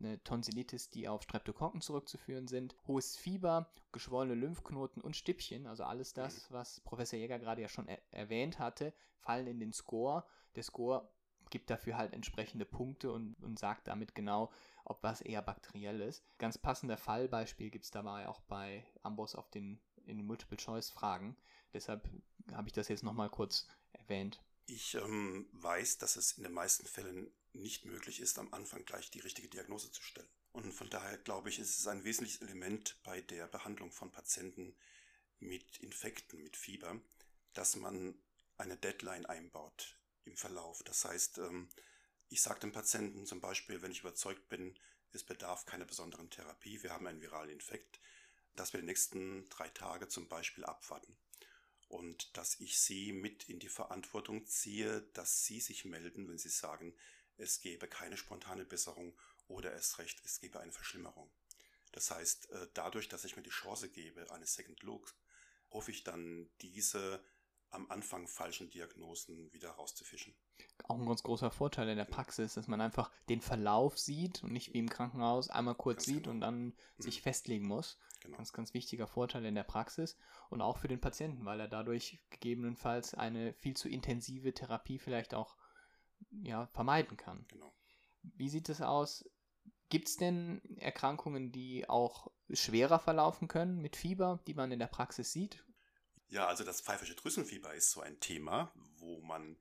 eine 0.04 0.22
Tonsillitis, 0.22 0.90
die 0.90 1.08
auf 1.08 1.22
Streptokokken 1.22 1.80
zurückzuführen 1.80 2.48
sind, 2.48 2.76
hohes 2.86 3.16
Fieber, 3.16 3.70
geschwollene 3.92 4.34
Lymphknoten 4.34 5.02
und 5.02 5.16
Stippchen, 5.16 5.66
also 5.66 5.84
alles 5.84 6.12
das, 6.12 6.50
mhm. 6.50 6.54
was 6.54 6.80
Professor 6.80 7.18
Jäger 7.18 7.38
gerade 7.38 7.62
ja 7.62 7.68
schon 7.68 7.88
er 7.88 8.00
erwähnt 8.10 8.58
hatte, 8.58 8.92
fallen 9.18 9.46
in 9.46 9.60
den 9.60 9.72
Score. 9.72 10.24
Der 10.54 10.62
Score 10.62 11.08
gibt 11.50 11.70
dafür 11.70 11.96
halt 11.96 12.12
entsprechende 12.12 12.64
Punkte 12.64 13.12
und, 13.12 13.36
und 13.42 13.58
sagt 13.58 13.88
damit 13.88 14.14
genau, 14.14 14.50
ob 14.84 15.02
was 15.02 15.20
eher 15.20 15.42
bakteriell 15.42 16.00
ist. 16.00 16.24
Ganz 16.38 16.58
passender 16.58 16.96
Fallbeispiel 16.96 17.70
gibt 17.70 17.84
es 17.84 17.90
dabei 17.90 18.28
auch 18.28 18.40
bei 18.42 18.84
Amboss 19.02 19.34
auf 19.34 19.50
den, 19.50 19.80
in 20.04 20.16
den 20.16 20.26
Multiple-Choice-Fragen. 20.26 21.36
Deshalb 21.72 22.08
habe 22.52 22.68
ich 22.68 22.72
das 22.72 22.88
jetzt 22.88 23.02
nochmal 23.02 23.30
kurz 23.30 23.66
erwähnt. 23.92 24.42
Ich 24.66 24.94
ähm, 24.94 25.46
weiß, 25.52 25.98
dass 25.98 26.16
es 26.16 26.32
in 26.32 26.44
den 26.44 26.52
meisten 26.52 26.86
Fällen 26.86 27.30
nicht 27.52 27.84
möglich 27.84 28.20
ist, 28.20 28.38
am 28.38 28.52
Anfang 28.54 28.84
gleich 28.84 29.10
die 29.10 29.20
richtige 29.20 29.48
Diagnose 29.48 29.92
zu 29.92 30.02
stellen. 30.02 30.28
Und 30.52 30.72
von 30.72 30.88
daher 30.88 31.18
glaube 31.18 31.50
ich, 31.50 31.58
ist 31.58 31.78
es 31.78 31.86
ein 31.86 32.04
wesentliches 32.04 32.40
Element 32.40 32.98
bei 33.02 33.20
der 33.20 33.46
Behandlung 33.46 33.92
von 33.92 34.10
Patienten 34.10 34.74
mit 35.38 35.78
Infekten, 35.78 36.42
mit 36.42 36.56
Fieber, 36.56 36.98
dass 37.52 37.76
man 37.76 38.14
eine 38.56 38.76
Deadline 38.76 39.26
einbaut 39.26 39.98
im 40.24 40.36
Verlauf. 40.36 40.82
Das 40.84 41.04
heißt, 41.04 41.38
ähm, 41.38 41.68
ich 42.30 42.40
sage 42.40 42.60
dem 42.60 42.72
Patienten 42.72 43.26
zum 43.26 43.40
Beispiel, 43.40 43.82
wenn 43.82 43.90
ich 43.90 44.00
überzeugt 44.00 44.48
bin, 44.48 44.78
es 45.12 45.24
bedarf 45.24 45.66
keiner 45.66 45.84
besonderen 45.84 46.30
Therapie, 46.30 46.82
wir 46.82 46.90
haben 46.90 47.06
einen 47.06 47.20
viralen 47.20 47.50
Infekt, 47.50 48.00
dass 48.56 48.72
wir 48.72 48.80
die 48.80 48.86
nächsten 48.86 49.48
drei 49.50 49.68
Tage 49.68 50.08
zum 50.08 50.28
Beispiel 50.28 50.64
abwarten 50.64 51.16
und 51.94 52.36
dass 52.36 52.58
ich 52.58 52.80
sie 52.80 53.12
mit 53.12 53.48
in 53.48 53.60
die 53.60 53.68
Verantwortung 53.68 54.46
ziehe, 54.46 55.02
dass 55.12 55.44
sie 55.44 55.60
sich 55.60 55.84
melden, 55.84 56.28
wenn 56.28 56.38
sie 56.38 56.48
sagen, 56.48 56.92
es 57.36 57.60
gebe 57.60 57.86
keine 57.86 58.16
spontane 58.16 58.64
Besserung 58.64 59.16
oder 59.46 59.72
erst 59.72 60.00
recht, 60.00 60.20
es 60.24 60.40
gebe 60.40 60.58
eine 60.58 60.72
Verschlimmerung. 60.72 61.30
Das 61.92 62.10
heißt, 62.10 62.50
äh, 62.50 62.66
dadurch, 62.74 63.08
dass 63.08 63.24
ich 63.24 63.36
mir 63.36 63.44
die 63.44 63.50
Chance 63.50 63.88
gebe 63.88 64.28
eines 64.32 64.54
Second 64.54 64.82
Looks, 64.82 65.14
hoffe 65.70 65.92
ich 65.92 66.02
dann, 66.02 66.50
diese 66.62 67.24
am 67.70 67.88
Anfang 67.90 68.26
falschen 68.26 68.70
Diagnosen 68.70 69.52
wieder 69.52 69.70
rauszufischen. 69.70 70.34
Auch 70.84 70.98
ein 70.98 71.06
ganz 71.06 71.22
großer 71.22 71.50
Vorteil 71.50 71.88
in 71.88 71.96
der 71.96 72.04
Praxis, 72.04 72.54
dass 72.54 72.68
man 72.68 72.80
einfach 72.80 73.10
den 73.28 73.40
Verlauf 73.40 73.98
sieht 73.98 74.42
und 74.42 74.52
nicht 74.52 74.74
wie 74.74 74.78
im 74.78 74.88
Krankenhaus 74.88 75.48
einmal 75.48 75.74
kurz 75.74 75.98
ganz 75.98 76.06
sieht 76.06 76.24
genau. 76.24 76.30
und 76.30 76.40
dann 76.40 76.64
mhm. 76.66 76.74
sich 76.98 77.22
festlegen 77.22 77.66
muss. 77.66 77.98
Genau. 78.24 78.38
Ganz, 78.38 78.52
ganz 78.54 78.72
wichtiger 78.72 79.06
Vorteil 79.06 79.44
in 79.44 79.54
der 79.54 79.64
Praxis 79.64 80.16
und 80.48 80.62
auch 80.62 80.78
für 80.78 80.88
den 80.88 81.00
Patienten, 81.00 81.44
weil 81.44 81.60
er 81.60 81.68
dadurch 81.68 82.18
gegebenenfalls 82.30 83.14
eine 83.14 83.52
viel 83.52 83.76
zu 83.76 83.88
intensive 83.88 84.54
Therapie 84.54 84.98
vielleicht 84.98 85.34
auch 85.34 85.56
ja, 86.42 86.66
vermeiden 86.68 87.18
kann. 87.18 87.44
Genau. 87.48 87.74
Wie 88.22 88.48
sieht 88.48 88.70
es 88.70 88.80
aus? 88.80 89.28
Gibt 89.90 90.08
es 90.08 90.16
denn 90.16 90.62
Erkrankungen, 90.78 91.52
die 91.52 91.86
auch 91.86 92.30
schwerer 92.50 92.98
verlaufen 92.98 93.46
können 93.46 93.82
mit 93.82 93.94
Fieber, 93.94 94.42
die 94.46 94.54
man 94.54 94.72
in 94.72 94.78
der 94.78 94.86
Praxis 94.86 95.30
sieht? 95.30 95.62
Ja, 96.28 96.46
also 96.46 96.64
das 96.64 96.80
pfeifische 96.80 97.14
Drüsenfieber 97.14 97.74
ist 97.74 97.90
so 97.90 98.00
ein 98.00 98.18
Thema, 98.20 98.72
wo 98.96 99.20
man 99.20 99.58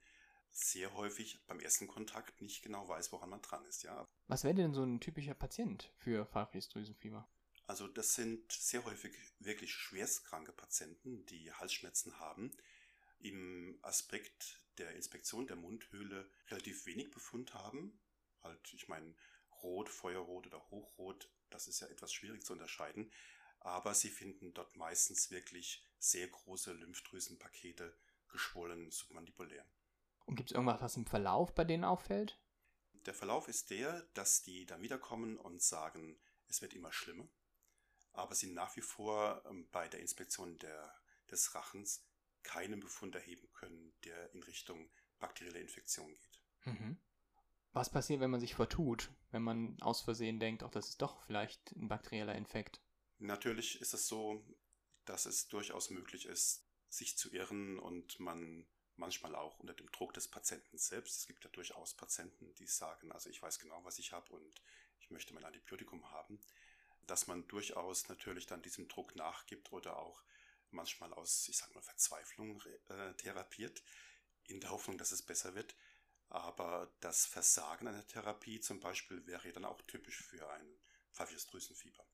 sehr 0.51 0.93
häufig 0.93 1.45
beim 1.47 1.59
ersten 1.59 1.87
Kontakt 1.87 2.41
nicht 2.41 2.63
genau 2.63 2.87
weiß, 2.87 3.11
woran 3.11 3.29
man 3.29 3.41
dran 3.41 3.65
ist, 3.65 3.83
ja. 3.83 4.07
Was 4.27 4.45
wäre 4.45 4.55
denn 4.55 4.73
so 4.73 4.83
ein 4.83 5.01
typischer 5.01 5.33
Patient 5.33 5.91
für 5.97 6.25
pfeifisches 6.27 6.69
Drüsenfieber? 6.69 7.27
Also 7.65 7.87
das 7.87 8.13
sind 8.13 8.51
sehr 8.51 8.83
häufig 8.83 9.15
wirklich 9.39 9.73
schwerstkranke 9.73 10.51
Patienten, 10.51 11.25
die 11.25 11.51
Halsschmerzen 11.53 12.19
haben, 12.19 12.51
im 13.19 13.79
Aspekt 13.81 14.61
der 14.77 14.95
Inspektion 14.95 15.47
der 15.47 15.55
Mundhöhle 15.55 16.29
relativ 16.49 16.85
wenig 16.85 17.11
Befund 17.11 17.53
haben. 17.53 18.01
Halt, 18.41 18.73
ich 18.73 18.89
meine, 18.89 19.15
rot, 19.61 19.87
feuerrot 19.89 20.47
oder 20.47 20.69
hochrot, 20.71 21.31
das 21.49 21.67
ist 21.67 21.79
ja 21.79 21.87
etwas 21.87 22.11
schwierig 22.11 22.43
zu 22.43 22.53
unterscheiden. 22.53 23.11
Aber 23.59 23.93
sie 23.93 24.09
finden 24.09 24.53
dort 24.53 24.75
meistens 24.75 25.31
wirklich 25.31 25.87
sehr 25.99 26.27
große 26.27 26.73
Lymphdrüsenpakete 26.73 27.97
geschwollen 28.27 28.91
submandibulär. 28.91 29.65
Und 30.25 30.35
gibt 30.35 30.49
es 30.49 30.55
irgendwas, 30.55 30.81
was 30.81 30.97
im 30.97 31.05
Verlauf 31.05 31.55
bei 31.55 31.63
denen 31.63 31.85
auffällt? 31.85 32.41
Der 33.05 33.13
Verlauf 33.13 33.47
ist 33.47 33.69
der, 33.69 34.01
dass 34.15 34.41
die 34.41 34.65
dann 34.65 34.81
wiederkommen 34.81 35.37
und 35.37 35.61
sagen, 35.61 36.19
es 36.47 36.61
wird 36.61 36.73
immer 36.73 36.91
schlimmer 36.91 37.29
aber 38.13 38.35
sie 38.35 38.51
nach 38.51 38.75
wie 38.75 38.81
vor 38.81 39.43
ähm, 39.45 39.67
bei 39.71 39.87
der 39.87 39.99
Inspektion 39.99 40.57
der, 40.59 40.95
des 41.29 41.53
Rachens 41.55 42.05
keinen 42.43 42.79
Befund 42.79 43.15
erheben 43.15 43.51
können, 43.53 43.93
der 44.05 44.33
in 44.33 44.43
Richtung 44.43 44.89
bakterielle 45.19 45.59
Infektion 45.59 46.13
geht. 46.15 46.41
Mhm. 46.65 46.97
Was 47.71 47.91
passiert, 47.91 48.19
wenn 48.19 48.29
man 48.29 48.39
sich 48.39 48.53
vertut, 48.53 49.11
wenn 49.31 49.41
man 49.41 49.81
aus 49.81 50.01
Versehen 50.01 50.39
denkt, 50.39 50.63
auch 50.63 50.69
das 50.69 50.89
ist 50.89 51.01
doch 51.01 51.23
vielleicht 51.25 51.71
ein 51.71 51.87
bakterieller 51.87 52.35
Infekt? 52.35 52.81
Natürlich 53.17 53.81
ist 53.81 53.93
es 53.93 54.07
so, 54.07 54.45
dass 55.05 55.25
es 55.25 55.47
durchaus 55.47 55.89
möglich 55.89 56.25
ist, 56.27 56.67
sich 56.89 57.17
zu 57.17 57.33
irren 57.33 57.79
und 57.79 58.19
man 58.19 58.67
manchmal 58.95 59.35
auch 59.35 59.57
unter 59.59 59.73
dem 59.73 59.91
Druck 59.91 60.13
des 60.13 60.27
Patienten 60.27 60.77
selbst. 60.77 61.17
Es 61.17 61.25
gibt 61.25 61.43
ja 61.43 61.49
durchaus 61.49 61.95
Patienten, 61.95 62.53
die 62.55 62.67
sagen, 62.67 63.11
also 63.11 63.29
ich 63.29 63.41
weiß 63.41 63.57
genau, 63.57 63.83
was 63.83 63.97
ich 63.97 64.11
habe 64.11 64.31
und 64.33 64.61
ich 64.99 65.09
möchte 65.09 65.33
mein 65.33 65.43
Antibiotikum 65.43 66.11
haben 66.11 66.39
dass 67.07 67.27
man 67.27 67.47
durchaus 67.47 68.07
natürlich 68.09 68.45
dann 68.45 68.61
diesem 68.61 68.87
Druck 68.87 69.15
nachgibt 69.15 69.71
oder 69.71 69.97
auch 69.97 70.23
manchmal 70.71 71.13
aus, 71.13 71.47
ich 71.47 71.57
sag 71.57 71.73
mal, 71.75 71.81
Verzweiflung 71.81 72.61
äh, 72.89 73.13
therapiert, 73.15 73.83
in 74.45 74.59
der 74.59 74.71
Hoffnung, 74.71 74.97
dass 74.97 75.11
es 75.11 75.21
besser 75.21 75.55
wird. 75.55 75.75
Aber 76.29 76.91
das 76.99 77.25
Versagen 77.25 77.87
einer 77.87 78.05
Therapie 78.07 78.59
zum 78.59 78.79
Beispiel 78.79 79.25
wäre 79.27 79.51
dann 79.51 79.65
auch 79.65 79.81
typisch 79.83 80.23
für 80.23 80.49
ein 80.49 80.79
pfeifisches 81.11 81.47
Drüsenfieber. 81.47 82.05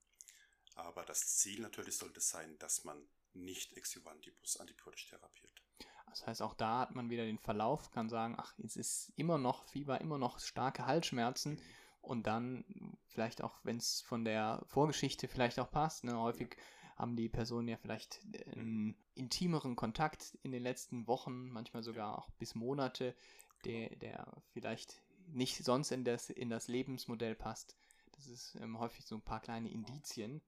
Aber 0.75 1.05
das 1.05 1.38
Ziel 1.38 1.62
natürlich 1.62 1.98
sollte 1.98 2.19
sein, 2.19 2.58
dass 2.60 2.84
man 2.84 3.10
nicht 3.34 3.74
exjuvantibus 3.74 4.58
antibiotisch 4.58 5.08
therapiert. 5.08 5.63
Das 6.08 6.25
heißt, 6.25 6.41
auch 6.41 6.55
da 6.55 6.79
hat 6.79 6.96
man 6.96 7.10
wieder 7.10 7.24
den 7.24 7.38
Verlauf, 7.38 7.91
kann 7.91 8.10
sagen, 8.10 8.36
ach, 8.38 8.58
es 8.58 8.75
ist 8.75 9.13
immer 9.15 9.38
noch 9.38 9.63
Fieber, 9.69 10.01
immer 10.01 10.17
noch 10.17 10.39
starke 10.39 10.86
Halsschmerzen. 10.86 11.53
Mhm 11.53 11.78
und 12.01 12.27
dann 12.27 12.98
vielleicht 13.08 13.44
auch, 13.44 13.60
wenn 13.63 13.77
es 13.77 14.01
von 14.01 14.25
der 14.25 14.63
Vorgeschichte 14.68 15.27
vielleicht 15.27 15.60
auch 15.60 15.72
passt, 15.72 16.03
ne, 16.03 16.18
häufig 16.18 16.58
haben 16.96 17.15
die 17.15 17.29
Personen 17.29 17.68
ja 17.68 17.77
vielleicht 17.77 18.22
einen 18.51 18.96
intimeren 19.15 19.75
Kontakt 19.75 20.38
in 20.44 20.51
den 20.51 20.63
letzten 20.63 21.08
Wochen, 21.08 21.50
manchmal 21.50 21.82
sogar 21.82 22.18
auch 22.18 22.29
bis 22.32 22.56
Monate, 22.56 23.15
der, 23.63 23.96
der 23.96 24.41
vielleicht 24.51 25.01
nicht 25.27 25.63
sonst 25.63 25.91
in 25.91 26.03
das, 26.03 26.29
in 26.29 26.50
das 26.50 26.68
Lebensmodell 26.68 27.36
passt. 27.36 27.77
Das 28.12 28.27
ist 28.27 28.56
ähm, 28.56 28.79
häufig 28.79 29.06
so 29.06 29.15
ein 29.15 29.22
paar 29.22 29.39
kleine 29.39 29.72
Indizien. 29.72 30.41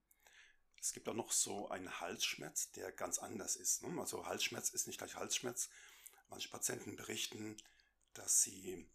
Es 0.78 0.92
gibt 0.92 1.08
auch 1.08 1.14
noch 1.14 1.32
so 1.32 1.70
einen 1.70 2.00
Halsschmerz, 2.00 2.72
der 2.72 2.92
ganz 2.92 3.18
anders 3.18 3.56
ist. 3.56 3.82
Ne? 3.82 4.00
Also 4.00 4.26
Halsschmerz 4.26 4.70
ist 4.70 4.86
nicht 4.86 4.98
gleich 4.98 5.16
Halsschmerz. 5.16 5.70
Manche 6.28 6.48
Patienten 6.48 6.96
berichten, 6.96 7.56
dass 8.14 8.42
sie 8.42 8.86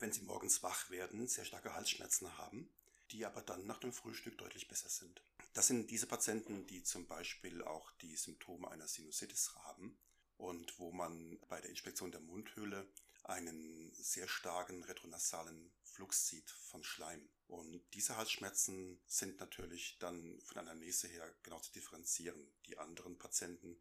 wenn 0.00 0.12
sie 0.12 0.22
morgens 0.22 0.62
wach 0.62 0.90
werden, 0.90 1.26
sehr 1.26 1.44
starke 1.44 1.74
Halsschmerzen 1.74 2.36
haben, 2.38 2.70
die 3.10 3.24
aber 3.24 3.42
dann 3.42 3.66
nach 3.66 3.78
dem 3.78 3.92
Frühstück 3.92 4.38
deutlich 4.38 4.68
besser 4.68 4.88
sind. 4.88 5.22
Das 5.52 5.68
sind 5.68 5.90
diese 5.90 6.06
Patienten, 6.06 6.66
die 6.66 6.82
zum 6.82 7.06
Beispiel 7.06 7.62
auch 7.62 7.90
die 8.02 8.16
Symptome 8.16 8.70
einer 8.70 8.88
Sinusitis 8.88 9.54
haben 9.54 9.98
und 10.36 10.78
wo 10.78 10.92
man 10.92 11.40
bei 11.48 11.60
der 11.60 11.70
Inspektion 11.70 12.10
der 12.10 12.20
Mundhöhle 12.20 12.86
einen 13.24 13.92
sehr 13.94 14.28
starken 14.28 14.84
retronasalen 14.84 15.72
Flux 15.82 16.28
sieht 16.28 16.50
von 16.50 16.84
Schleim. 16.84 17.28
Und 17.48 17.82
diese 17.94 18.16
Halsschmerzen 18.16 19.00
sind 19.06 19.40
natürlich 19.40 19.98
dann 19.98 20.40
von 20.42 20.58
einer 20.58 20.74
Näse 20.74 21.08
her 21.08 21.34
genau 21.42 21.58
zu 21.60 21.72
differenzieren. 21.72 22.52
Die 22.66 22.78
anderen 22.78 23.18
Patienten, 23.18 23.80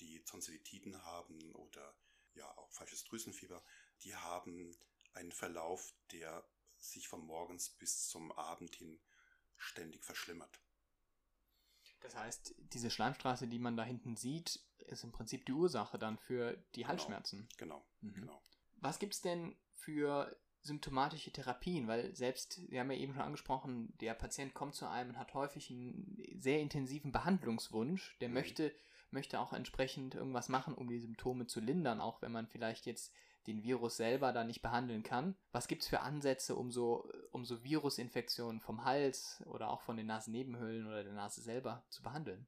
die 0.00 0.22
Tonsillitiden 0.24 1.02
haben 1.04 1.54
oder 1.54 1.96
ja 2.34 2.46
auch 2.58 2.70
falsches 2.72 3.04
Drüsenfieber, 3.04 3.64
die 4.02 4.14
haben 4.14 4.76
einen 5.16 5.32
Verlauf, 5.32 5.94
der 6.12 6.44
sich 6.78 7.08
von 7.08 7.24
morgens 7.24 7.70
bis 7.70 8.08
zum 8.08 8.32
Abend 8.32 8.74
hin 8.76 9.00
ständig 9.56 10.04
verschlimmert. 10.04 10.60
Das 12.00 12.14
heißt, 12.14 12.54
diese 12.58 12.90
Schleimstraße, 12.90 13.48
die 13.48 13.58
man 13.58 13.76
da 13.76 13.82
hinten 13.82 14.16
sieht, 14.16 14.60
ist 14.78 15.02
im 15.02 15.12
Prinzip 15.12 15.46
die 15.46 15.52
Ursache 15.52 15.98
dann 15.98 16.18
für 16.18 16.56
die 16.74 16.80
genau, 16.80 16.88
Halsschmerzen. 16.90 17.48
Genau, 17.56 17.84
mhm. 18.00 18.14
genau. 18.14 18.42
Was 18.76 18.98
gibt 18.98 19.14
es 19.14 19.22
denn 19.22 19.56
für 19.72 20.36
symptomatische 20.60 21.32
Therapien? 21.32 21.88
Weil 21.88 22.14
selbst, 22.14 22.70
wir 22.70 22.80
haben 22.80 22.90
ja 22.90 22.98
eben 22.98 23.14
schon 23.14 23.22
angesprochen, 23.22 23.96
der 23.98 24.14
Patient 24.14 24.54
kommt 24.54 24.74
zu 24.74 24.88
einem 24.88 25.10
und 25.10 25.18
hat 25.18 25.34
häufig 25.34 25.70
einen 25.70 26.16
sehr 26.36 26.60
intensiven 26.60 27.12
Behandlungswunsch. 27.12 28.16
Der 28.20 28.28
mhm. 28.28 28.34
möchte, 28.34 28.74
möchte 29.10 29.40
auch 29.40 29.52
entsprechend 29.52 30.14
irgendwas 30.14 30.48
machen, 30.48 30.74
um 30.74 30.88
die 30.88 31.00
Symptome 31.00 31.46
zu 31.46 31.60
lindern, 31.60 32.00
auch 32.00 32.22
wenn 32.22 32.32
man 32.32 32.46
vielleicht 32.46 32.86
jetzt 32.86 33.12
den 33.46 33.62
Virus 33.62 33.96
selber 33.96 34.32
da 34.32 34.44
nicht 34.44 34.62
behandeln 34.62 35.02
kann. 35.02 35.36
Was 35.52 35.68
gibt 35.68 35.82
es 35.82 35.88
für 35.88 36.00
Ansätze, 36.00 36.56
um 36.56 36.70
so, 36.70 37.10
um 37.32 37.44
so 37.44 37.62
Virusinfektionen 37.62 38.60
vom 38.60 38.84
Hals 38.84 39.42
oder 39.46 39.70
auch 39.70 39.82
von 39.82 39.96
den 39.96 40.06
Nasennebenhöhlen 40.06 40.86
oder 40.86 41.04
der 41.04 41.12
Nase 41.12 41.40
selber 41.40 41.84
zu 41.88 42.02
behandeln? 42.02 42.46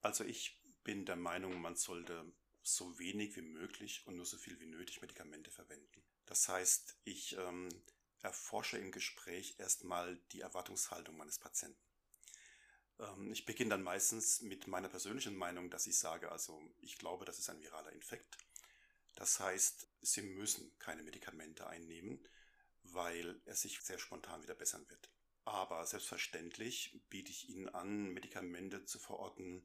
Also 0.00 0.24
ich 0.24 0.62
bin 0.84 1.04
der 1.04 1.16
Meinung, 1.16 1.60
man 1.60 1.76
sollte 1.76 2.32
so 2.62 2.98
wenig 2.98 3.36
wie 3.36 3.42
möglich 3.42 4.06
und 4.06 4.16
nur 4.16 4.26
so 4.26 4.36
viel 4.36 4.58
wie 4.60 4.66
nötig 4.66 5.00
Medikamente 5.00 5.50
verwenden. 5.50 6.02
Das 6.26 6.48
heißt, 6.48 6.98
ich 7.04 7.36
ähm, 7.36 7.68
erforsche 8.22 8.78
im 8.78 8.92
Gespräch 8.92 9.56
erstmal 9.58 10.18
die 10.32 10.40
Erwartungshaltung 10.40 11.16
meines 11.16 11.38
Patienten. 11.38 11.80
Ähm, 12.98 13.32
ich 13.32 13.46
beginne 13.46 13.70
dann 13.70 13.82
meistens 13.82 14.40
mit 14.40 14.66
meiner 14.66 14.88
persönlichen 14.88 15.36
Meinung, 15.36 15.70
dass 15.70 15.86
ich 15.86 15.98
sage, 15.98 16.30
also 16.30 16.60
ich 16.80 16.98
glaube, 16.98 17.24
das 17.24 17.38
ist 17.38 17.48
ein 17.48 17.60
viraler 17.60 17.92
Infekt. 17.92 18.38
Das 19.18 19.40
heißt, 19.40 19.88
Sie 20.00 20.22
müssen 20.22 20.70
keine 20.78 21.02
Medikamente 21.02 21.66
einnehmen, 21.66 22.24
weil 22.84 23.42
er 23.46 23.56
sich 23.56 23.80
sehr 23.80 23.98
spontan 23.98 24.44
wieder 24.44 24.54
bessern 24.54 24.88
wird. 24.88 25.10
Aber 25.44 25.84
selbstverständlich 25.84 27.02
biete 27.10 27.32
ich 27.32 27.48
Ihnen 27.48 27.68
an, 27.68 28.10
Medikamente 28.10 28.84
zu 28.84 29.00
verorten, 29.00 29.64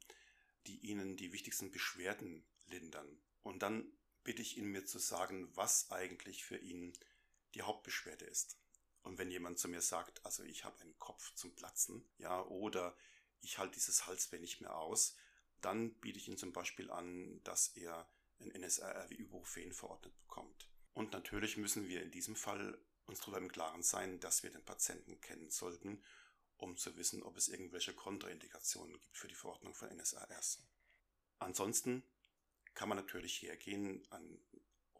die 0.65 0.79
Ihnen 0.79 1.17
die 1.17 1.33
wichtigsten 1.33 1.69
Beschwerden 1.69 2.43
lindern. 2.65 3.21
Und 3.43 3.61
dann 3.61 3.95
bitte 4.23 4.41
ich 4.41 4.57
ihn 4.57 4.71
mir 4.71 4.85
zu 4.85 4.97
sagen, 4.97 5.55
was 5.55 5.91
eigentlich 5.91 6.43
für 6.43 6.57
ihn 6.57 6.91
die 7.53 7.61
Hauptbeschwerde 7.61 8.25
ist. 8.25 8.57
Und 9.03 9.19
wenn 9.19 9.29
jemand 9.29 9.59
zu 9.59 9.67
mir 9.67 9.81
sagt, 9.81 10.25
also 10.25 10.41
ich 10.41 10.65
habe 10.65 10.81
einen 10.81 10.97
Kopf 10.97 11.31
zum 11.35 11.53
Platzen, 11.53 12.09
ja, 12.17 12.41
oder 12.41 12.97
ich 13.41 13.59
halte 13.59 13.75
dieses 13.75 14.07
Halsweh 14.07 14.39
nicht 14.39 14.61
mehr 14.61 14.75
aus, 14.75 15.15
dann 15.61 15.93
biete 15.99 16.17
ich 16.17 16.27
ihm 16.27 16.37
zum 16.37 16.53
Beispiel 16.53 16.89
an, 16.89 17.39
dass 17.43 17.67
er 17.75 18.09
ein 18.51 19.11
Ibuprofen 19.11 19.73
verordnet 19.73 20.15
bekommt. 20.17 20.69
Und 20.93 21.11
natürlich 21.11 21.57
müssen 21.57 21.87
wir 21.87 22.03
in 22.03 22.11
diesem 22.11 22.35
Fall 22.35 22.77
uns 23.05 23.19
darüber 23.19 23.37
im 23.37 23.51
Klaren 23.51 23.83
sein, 23.83 24.19
dass 24.19 24.43
wir 24.43 24.51
den 24.51 24.63
Patienten 24.63 25.19
kennen 25.21 25.49
sollten, 25.49 26.03
um 26.57 26.77
zu 26.77 26.95
wissen, 26.95 27.23
ob 27.23 27.37
es 27.37 27.47
irgendwelche 27.47 27.93
Kontraindikationen 27.93 28.99
gibt 28.99 29.17
für 29.17 29.27
die 29.27 29.35
Verordnung 29.35 29.73
von 29.73 29.89
NSRRs. 29.89 30.63
Ansonsten 31.39 32.03
kann 32.73 32.89
man 32.89 32.97
natürlich 32.97 33.41
hergehen. 33.41 34.05
An, 34.11 34.39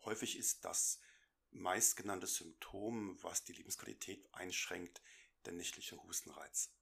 häufig 0.03 0.37
ist 0.37 0.65
das 0.65 0.99
meistgenannte 1.51 2.27
Symptom, 2.27 3.21
was 3.23 3.43
die 3.43 3.53
Lebensqualität 3.53 4.27
einschränkt, 4.33 5.01
der 5.45 5.53
nächtliche 5.53 6.01
Hustenreiz. 6.03 6.73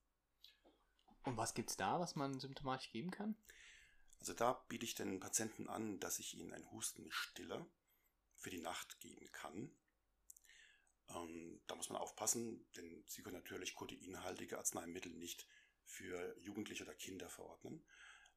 Und 1.23 1.37
was 1.37 1.53
gibt 1.53 1.69
es 1.69 1.77
da, 1.77 1.99
was 1.99 2.15
man 2.15 2.39
symptomatisch 2.39 2.91
geben 2.91 3.11
kann? 3.11 3.35
Also 4.21 4.33
da 4.33 4.53
biete 4.69 4.85
ich 4.85 4.93
den 4.93 5.19
Patienten 5.19 5.67
an, 5.67 5.99
dass 5.99 6.19
ich 6.19 6.35
ihnen 6.35 6.53
einen 6.53 6.69
Hustenstiller 6.69 7.65
für 8.35 8.51
die 8.51 8.61
Nacht 8.61 8.99
geben 8.99 9.31
kann. 9.31 9.75
Ähm, 11.09 11.59
da 11.65 11.73
muss 11.73 11.89
man 11.89 11.99
aufpassen, 11.99 12.63
denn 12.75 13.03
sie 13.07 13.23
können 13.23 13.37
natürlich 13.37 13.73
proteinhaltige 13.73 14.59
Arzneimittel 14.59 15.11
nicht 15.11 15.47
für 15.85 16.37
Jugendliche 16.39 16.83
oder 16.83 16.93
Kinder 16.93 17.29
verordnen. 17.29 17.83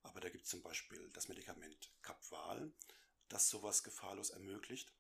Aber 0.03 0.21
da 0.21 0.31
gibt 0.31 0.45
es 0.45 0.51
zum 0.51 0.63
Beispiel 0.63 1.11
das 1.11 1.29
Medikament 1.29 1.93
Capval, 2.01 2.73
das 3.29 3.51
sowas 3.51 3.83
gefahrlos 3.83 4.31
ermöglicht. 4.31 4.91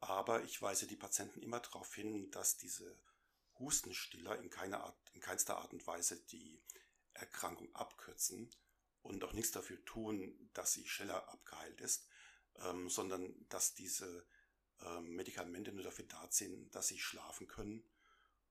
Aber 0.00 0.44
ich 0.44 0.60
weise 0.60 0.86
die 0.86 0.96
Patienten 0.96 1.40
immer 1.40 1.60
darauf 1.60 1.94
hin, 1.94 2.30
dass 2.32 2.58
diese 2.58 3.00
Hustenstiller 3.58 4.38
in, 4.38 4.50
keiner 4.50 4.84
Art, 4.84 5.10
in 5.14 5.22
keinster 5.22 5.56
Art 5.56 5.72
und 5.72 5.86
Weise 5.86 6.22
die 6.26 6.62
Erkrankung 7.14 7.74
abkürzen 7.74 8.50
und 9.02 9.22
auch 9.24 9.32
nichts 9.32 9.52
dafür 9.52 9.84
tun, 9.84 10.50
dass 10.52 10.72
sie 10.72 10.86
schneller 10.88 11.28
abgeheilt 11.28 11.80
ist, 11.80 12.06
ähm, 12.56 12.88
sondern 12.88 13.34
dass 13.48 13.74
diese 13.74 14.26
ähm, 14.80 15.14
Medikamente 15.14 15.72
nur 15.72 15.84
dafür 15.84 16.06
da 16.06 16.28
sind, 16.30 16.74
dass 16.74 16.88
sie 16.88 16.98
schlafen 16.98 17.48
können 17.48 17.88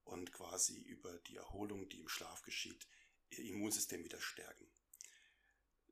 und 0.04 0.32
quasi 0.32 0.80
über 0.82 1.18
die 1.20 1.38
Erholung, 1.38 1.90
die 1.90 2.00
im 2.00 2.08
Schlaf 2.08 2.42
geschieht, 2.42 2.88
ihr 3.30 3.44
Immunsystem 3.44 4.04
wieder 4.04 4.22
stärken. 4.22 4.72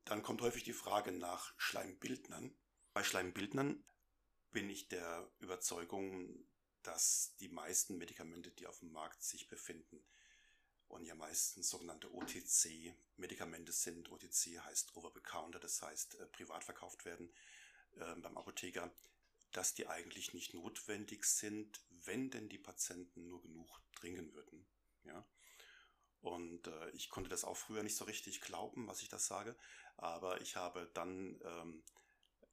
Dann 0.05 0.23
kommt 0.23 0.41
häufig 0.41 0.63
die 0.63 0.73
Frage 0.73 1.11
nach 1.11 1.53
Schleimbildnern. 1.57 2.55
Bei 2.93 3.03
Schleimbildnern 3.03 3.83
bin 4.51 4.69
ich 4.69 4.87
der 4.87 5.29
Überzeugung, 5.39 6.47
dass 6.83 7.35
die 7.39 7.49
meisten 7.49 7.97
Medikamente, 7.97 8.51
die 8.51 8.67
auf 8.67 8.79
dem 8.79 8.91
Markt 8.91 9.23
sich 9.23 9.47
befinden, 9.47 10.05
und 10.87 11.05
ja 11.05 11.15
meistens 11.15 11.69
sogenannte 11.69 12.13
OTC-Medikamente 12.13 13.71
sind. 13.71 14.11
OTC 14.11 14.59
heißt 14.59 14.95
Over-the-Counter, 14.95 15.59
das 15.59 15.81
heißt 15.81 16.15
äh, 16.19 16.25
privat 16.27 16.63
verkauft 16.63 17.05
werden 17.05 17.33
äh, 17.97 18.15
beim 18.15 18.37
Apotheker, 18.37 18.91
dass 19.51 19.73
die 19.73 19.87
eigentlich 19.87 20.33
nicht 20.33 20.53
notwendig 20.53 21.25
sind, 21.25 21.81
wenn 21.89 22.29
denn 22.29 22.49
die 22.49 22.57
Patienten 22.57 23.27
nur 23.27 23.41
genug 23.41 23.81
trinken 23.95 24.33
würden. 24.33 24.65
Ja? 25.03 25.25
Und 26.21 26.67
äh, 26.67 26.89
ich 26.91 27.09
konnte 27.09 27.29
das 27.29 27.43
auch 27.43 27.57
früher 27.57 27.83
nicht 27.83 27.95
so 27.95 28.05
richtig 28.05 28.41
glauben, 28.41 28.87
was 28.87 29.01
ich 29.01 29.09
das 29.09 29.27
sage. 29.27 29.55
Aber 29.97 30.41
ich 30.41 30.55
habe 30.55 30.89
dann 30.93 31.39
ähm, 31.43 31.83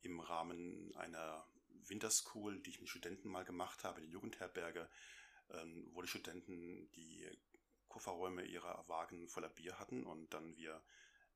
im 0.03 0.21
Rahmen 0.21 0.95
einer 0.97 1.47
Winterschool, 1.89 2.61
die 2.61 2.71
ich 2.71 2.81
mit 2.81 2.89
Studenten 2.89 3.29
mal 3.29 3.45
gemacht 3.45 3.85
habe, 3.85 4.01
in 4.01 4.07
der 4.07 4.13
Jugendherberge, 4.13 4.89
ähm, 5.51 5.89
wo 5.93 6.03
die 6.03 6.09
Studenten 6.09 6.91
die 6.93 7.29
Kofferräume 7.93 8.43
ihrer 8.45 8.89
Wagen 8.89 9.29
voller 9.29 9.51
Bier 9.51 9.79
hatten 9.79 10.05
und 10.05 10.33
dann 10.33 10.57
wir 10.57 10.83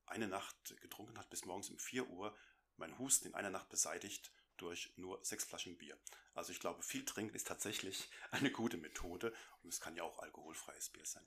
eine 0.06 0.26
Nacht 0.26 0.56
getrunken 0.80 1.18
hat 1.18 1.28
bis 1.30 1.44
morgens 1.44 1.68
um 1.68 1.78
4 1.78 2.08
Uhr 2.08 2.36
mein 2.76 2.98
Husten 2.98 3.28
in 3.28 3.34
einer 3.34 3.50
Nacht 3.50 3.68
beseitigt 3.68 4.32
durch 4.56 4.92
nur 4.96 5.22
sechs 5.22 5.44
Flaschen 5.44 5.76
Bier. 5.76 5.98
Also 6.34 6.52
ich 6.52 6.60
glaube, 6.60 6.82
viel 6.82 7.04
trinken 7.04 7.36
ist 7.36 7.46
tatsächlich 7.46 8.08
eine 8.30 8.50
gute 8.50 8.78
Methode 8.78 9.34
und 9.62 9.72
es 9.72 9.80
kann 9.80 9.96
ja 9.96 10.02
auch 10.02 10.18
alkoholfreies 10.18 10.90
Bier 10.90 11.04
sein. 11.04 11.26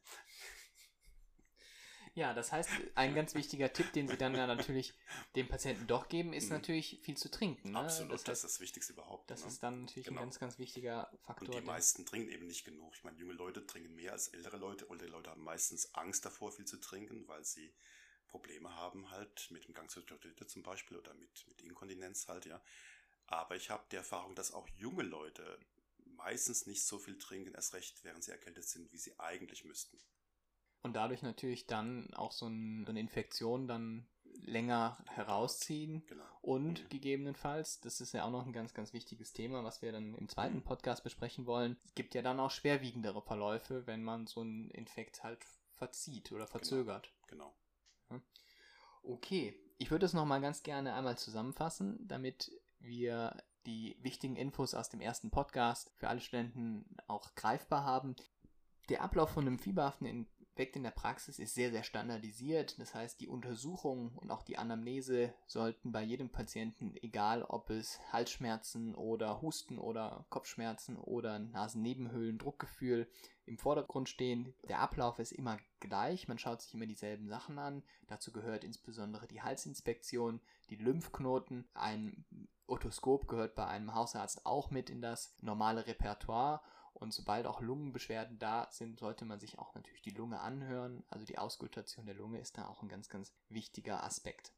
Ja, 2.19 2.33
das 2.33 2.51
heißt, 2.51 2.69
ein 2.95 3.15
ganz 3.15 3.33
wichtiger 3.33 3.71
Tipp, 3.71 3.93
den 3.93 4.09
Sie 4.09 4.17
dann 4.17 4.35
ja 4.35 4.45
natürlich 4.45 4.93
dem 5.37 5.47
Patienten 5.47 5.87
doch 5.87 6.09
geben, 6.09 6.33
ist 6.33 6.49
mhm. 6.49 6.57
natürlich 6.57 6.99
viel 7.01 7.15
zu 7.15 7.31
trinken. 7.31 7.71
Ne? 7.71 7.79
Absolut, 7.79 8.11
das, 8.11 8.19
heißt, 8.19 8.27
das, 8.27 8.37
ist 8.39 8.43
das 8.43 8.59
Wichtigste 8.59 8.91
überhaupt. 8.91 9.31
Das 9.31 9.43
ne? 9.43 9.47
ist 9.47 9.63
dann 9.63 9.85
natürlich 9.85 10.07
genau. 10.07 10.19
ein 10.19 10.25
ganz, 10.25 10.37
ganz 10.37 10.59
wichtiger 10.59 11.09
Faktor. 11.21 11.55
Und 11.55 11.61
die 11.61 11.65
meisten 11.65 12.05
trinken 12.05 12.29
eben 12.29 12.45
nicht 12.45 12.65
genug. 12.65 12.93
Ich 12.93 13.05
meine, 13.05 13.17
junge 13.17 13.31
Leute 13.31 13.65
trinken 13.65 13.95
mehr 13.95 14.11
als 14.11 14.27
ältere 14.27 14.57
Leute. 14.57 14.89
Ältere 14.89 15.07
Leute 15.11 15.29
haben 15.29 15.45
meistens 15.45 15.95
Angst 15.95 16.25
davor, 16.25 16.51
viel 16.51 16.65
zu 16.65 16.81
trinken, 16.81 17.25
weil 17.29 17.45
sie 17.45 17.73
Probleme 18.27 18.75
haben 18.75 19.09
halt 19.11 19.49
mit 19.51 19.65
dem 19.65 19.73
Gang 19.73 19.89
zur 19.89 20.05
Toilette 20.05 20.45
zum 20.45 20.61
Beispiel 20.61 20.97
oder 20.97 21.13
mit, 21.13 21.47
mit 21.47 21.61
Inkontinenz 21.61 22.27
halt, 22.27 22.45
ja. 22.45 22.61
Aber 23.27 23.55
ich 23.55 23.69
habe 23.69 23.85
die 23.93 23.95
Erfahrung, 23.95 24.35
dass 24.35 24.51
auch 24.51 24.67
junge 24.75 25.03
Leute 25.03 25.57
meistens 25.99 26.65
nicht 26.65 26.83
so 26.83 26.99
viel 26.99 27.17
trinken, 27.17 27.53
erst 27.53 27.73
recht, 27.73 28.03
während 28.03 28.25
sie 28.25 28.31
erkältet 28.31 28.67
sind, 28.67 28.91
wie 28.91 28.97
sie 28.97 29.17
eigentlich 29.21 29.63
müssten. 29.63 29.97
Und 30.81 30.95
dadurch 30.95 31.21
natürlich 31.21 31.67
dann 31.67 32.13
auch 32.13 32.31
so, 32.31 32.47
ein, 32.47 32.85
so 32.85 32.91
eine 32.91 32.99
Infektion 32.99 33.67
dann 33.67 34.07
länger 34.45 34.97
herausziehen 35.07 36.03
genau. 36.07 36.23
und 36.41 36.83
mhm. 36.83 36.89
gegebenenfalls, 36.89 37.81
das 37.81 38.01
ist 38.01 38.13
ja 38.13 38.23
auch 38.23 38.31
noch 38.31 38.45
ein 38.45 38.53
ganz, 38.53 38.73
ganz 38.73 38.93
wichtiges 38.93 39.33
Thema, 39.33 39.63
was 39.63 39.81
wir 39.81 39.91
dann 39.91 40.15
im 40.15 40.29
zweiten. 40.29 40.61
Podcast 40.63 41.03
besprechen 41.03 41.45
wollen, 41.45 41.77
es 41.85 41.95
gibt 41.95 42.15
ja 42.15 42.21
dann 42.21 42.39
auch 42.39 42.51
schwerwiegendere 42.51 43.21
Verläufe, 43.21 43.85
wenn 43.87 44.03
man 44.03 44.27
so 44.27 44.41
einen 44.41 44.69
Infekt 44.71 45.23
halt 45.23 45.39
verzieht 45.73 46.31
oder 46.31 46.45
genau. 46.45 46.51
verzögert. 46.51 47.11
Genau. 47.27 47.53
genau. 48.07 48.21
Okay, 49.03 49.59
ich 49.77 49.91
würde 49.91 50.05
es 50.05 50.13
nochmal 50.13 50.41
ganz 50.41 50.63
gerne 50.63 50.93
einmal 50.93 51.17
zusammenfassen, 51.17 52.07
damit 52.07 52.51
wir 52.79 53.35
die 53.65 53.97
wichtigen 54.01 54.35
Infos 54.35 54.73
aus 54.73 54.89
dem 54.89 55.01
ersten 55.01 55.31
Podcast 55.31 55.91
für 55.95 56.07
alle 56.07 56.21
Studenten 56.21 56.85
auch 57.07 57.35
greifbar 57.35 57.83
haben. 57.83 58.15
Der 58.89 59.01
Ablauf 59.03 59.29
von 59.31 59.45
einem 59.45 59.59
fieberhaften 59.59 60.27
Infekt 60.59 60.75
in 60.75 60.83
der 60.83 60.91
Praxis 60.91 61.39
ist 61.39 61.55
sehr, 61.55 61.71
sehr 61.71 61.83
standardisiert. 61.83 62.81
Das 62.81 62.93
heißt, 62.93 63.21
die 63.21 63.29
Untersuchung 63.29 64.11
und 64.17 64.29
auch 64.29 64.43
die 64.43 64.57
Anamnese 64.57 65.33
sollten 65.47 65.93
bei 65.93 66.03
jedem 66.03 66.31
Patienten, 66.31 66.97
egal 66.97 67.43
ob 67.43 67.69
es 67.69 67.97
Halsschmerzen 68.11 68.93
oder 68.93 69.41
Husten 69.41 69.79
oder 69.79 70.25
Kopfschmerzen 70.27 70.97
oder 70.97 71.39
Nasennebenhöhlen, 71.39 72.37
Druckgefühl 72.37 73.07
im 73.45 73.57
Vordergrund 73.57 74.09
stehen. 74.09 74.53
Der 74.67 74.81
Ablauf 74.81 75.19
ist 75.19 75.31
immer 75.31 75.59
gleich. 75.79 76.27
Man 76.27 76.39
schaut 76.39 76.61
sich 76.61 76.73
immer 76.73 76.87
dieselben 76.87 77.29
Sachen 77.29 77.57
an. 77.57 77.81
Dazu 78.07 78.33
gehört 78.33 78.65
insbesondere 78.65 79.27
die 79.27 79.41
Halsinspektion, 79.41 80.41
die 80.69 80.75
Lymphknoten. 80.75 81.69
Ein 81.73 82.25
Otoskop 82.67 83.29
gehört 83.29 83.55
bei 83.55 83.65
einem 83.65 83.95
Hausarzt 83.95 84.45
auch 84.45 84.71
mit 84.71 84.89
in 84.89 85.01
das 85.01 85.37
normale 85.39 85.87
Repertoire 85.87 86.59
und 86.99 87.13
sobald 87.13 87.45
auch 87.45 87.61
Lungenbeschwerden 87.61 88.39
da 88.39 88.67
sind, 88.71 88.99
sollte 88.99 89.25
man 89.25 89.39
sich 89.39 89.57
auch 89.57 89.73
natürlich 89.73 90.01
die 90.01 90.09
Lunge 90.11 90.39
anhören. 90.39 91.03
Also 91.07 91.25
die 91.25 91.37
Auskultation 91.37 92.05
der 92.05 92.15
Lunge 92.15 92.39
ist 92.39 92.57
da 92.57 92.67
auch 92.67 92.81
ein 92.81 92.89
ganz, 92.89 93.09
ganz 93.09 93.33
wichtiger 93.47 94.03
Aspekt. 94.03 94.51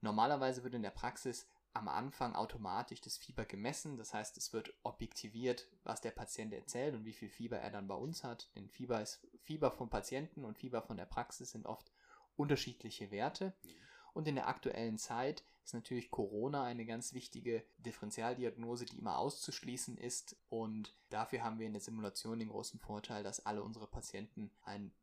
Normalerweise 0.00 0.62
wird 0.62 0.74
in 0.74 0.82
der 0.82 0.90
Praxis 0.90 1.48
am 1.72 1.88
Anfang 1.88 2.34
automatisch 2.34 3.00
das 3.00 3.16
Fieber 3.16 3.44
gemessen. 3.44 3.96
Das 3.96 4.12
heißt, 4.12 4.36
es 4.36 4.52
wird 4.52 4.74
objektiviert, 4.82 5.68
was 5.84 6.00
der 6.00 6.10
Patient 6.10 6.52
erzählt 6.52 6.94
und 6.94 7.04
wie 7.04 7.12
viel 7.12 7.30
Fieber 7.30 7.58
er 7.58 7.70
dann 7.70 7.88
bei 7.88 7.94
uns 7.94 8.24
hat. 8.24 8.54
Denn 8.54 8.68
Fieber 8.68 9.00
ist 9.00 9.26
Fieber 9.42 9.70
vom 9.70 9.88
Patienten 9.88 10.44
und 10.44 10.58
Fieber 10.58 10.82
von 10.82 10.96
der 10.96 11.06
Praxis 11.06 11.52
sind 11.52 11.66
oft 11.66 11.90
unterschiedliche 12.36 13.10
Werte. 13.10 13.54
Mhm. 13.62 13.70
Und 14.12 14.28
in 14.28 14.34
der 14.34 14.48
aktuellen 14.48 14.98
Zeit 14.98 15.44
ist 15.68 15.74
natürlich 15.74 16.10
Corona 16.10 16.64
eine 16.64 16.86
ganz 16.86 17.12
wichtige 17.12 17.62
Differentialdiagnose, 17.76 18.86
die 18.86 18.96
immer 18.96 19.18
auszuschließen 19.18 19.98
ist. 19.98 20.34
Und 20.48 20.96
dafür 21.10 21.42
haben 21.42 21.58
wir 21.58 21.66
in 21.66 21.74
der 21.74 21.82
Simulation 21.82 22.38
den 22.38 22.48
großen 22.48 22.80
Vorteil, 22.80 23.22
dass 23.22 23.44
alle 23.44 23.62
unsere 23.62 23.86
Patienten 23.86 24.50
einen, 24.62 24.94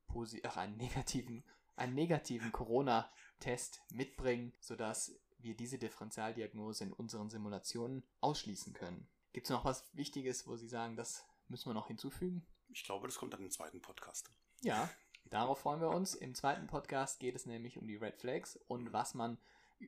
ach, 0.44 0.58
einen 0.58 0.78
negativen, 0.78 1.44
einen 1.76 1.94
negativen 1.94 2.52
Corona-Test 2.52 3.84
mitbringen, 3.92 4.54
sodass 4.60 5.16
wir 5.38 5.56
diese 5.56 5.78
Differentialdiagnose 5.78 6.86
in 6.86 6.94
unseren 6.94 7.30
Simulationen 7.30 8.04
ausschließen 8.22 8.74
können. 8.74 9.08
Gibt 9.34 9.46
es 9.46 9.52
noch 9.52 9.66
was 9.66 9.88
Wichtiges, 9.96 10.48
wo 10.48 10.56
Sie 10.56 10.68
sagen, 10.68 10.96
das 10.96 11.26
müssen 11.48 11.70
wir 11.70 11.76
noch 11.76 11.88
hinzufügen? 11.88 12.44
Ich 12.70 12.84
glaube, 12.86 13.06
das 13.06 13.18
kommt 13.18 13.34
dann 13.34 13.44
im 13.44 13.52
zweiten 13.52 13.82
Podcast. 13.82 14.32
Ja, 14.62 14.90
darauf 15.26 15.60
freuen 15.60 15.82
wir 15.82 15.90
uns. 15.90 16.16
Im 16.16 16.34
zweiten 16.34 16.66
Podcast 16.66 17.20
geht 17.20 17.36
es 17.36 17.46
nämlich 17.46 17.78
um 17.78 17.86
die 17.86 17.98
Red 17.98 18.18
Flags 18.18 18.58
und 18.68 18.94
was 18.94 19.14
man 19.14 19.38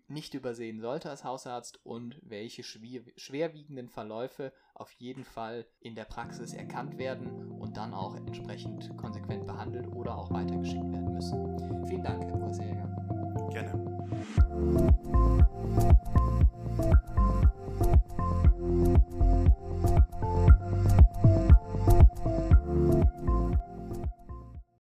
nicht 0.08 0.34
übersehen 0.34 0.80
sollte 0.80 1.10
als 1.10 1.24
Hausarzt 1.24 1.80
und 1.86 2.20
welche 2.22 2.64
schwerwiegenden 2.64 3.90
Verläufe 3.90 4.54
auf 4.74 4.92
jeden 4.94 5.24
Fall 5.24 5.66
in 5.80 5.96
der 5.96 6.06
Praxis 6.06 6.54
erkannt 6.54 6.98
werden 6.98 7.52
und 7.52 7.78
dann 7.78 7.94
auch 7.94 8.16
entsprechend 8.16 8.96
konsequent 8.98 9.46
behandelt 9.46 9.88
oder 9.88 10.18
auch 10.18 10.32
weitergeschickt 10.32 10.92
werden 10.92 11.14
müssen. 11.14 11.88
Vielen 11.88 12.04
Dank, 12.04 12.24
Herr 12.24 12.38
Professor 12.38 12.66
Gerne. 13.52 13.88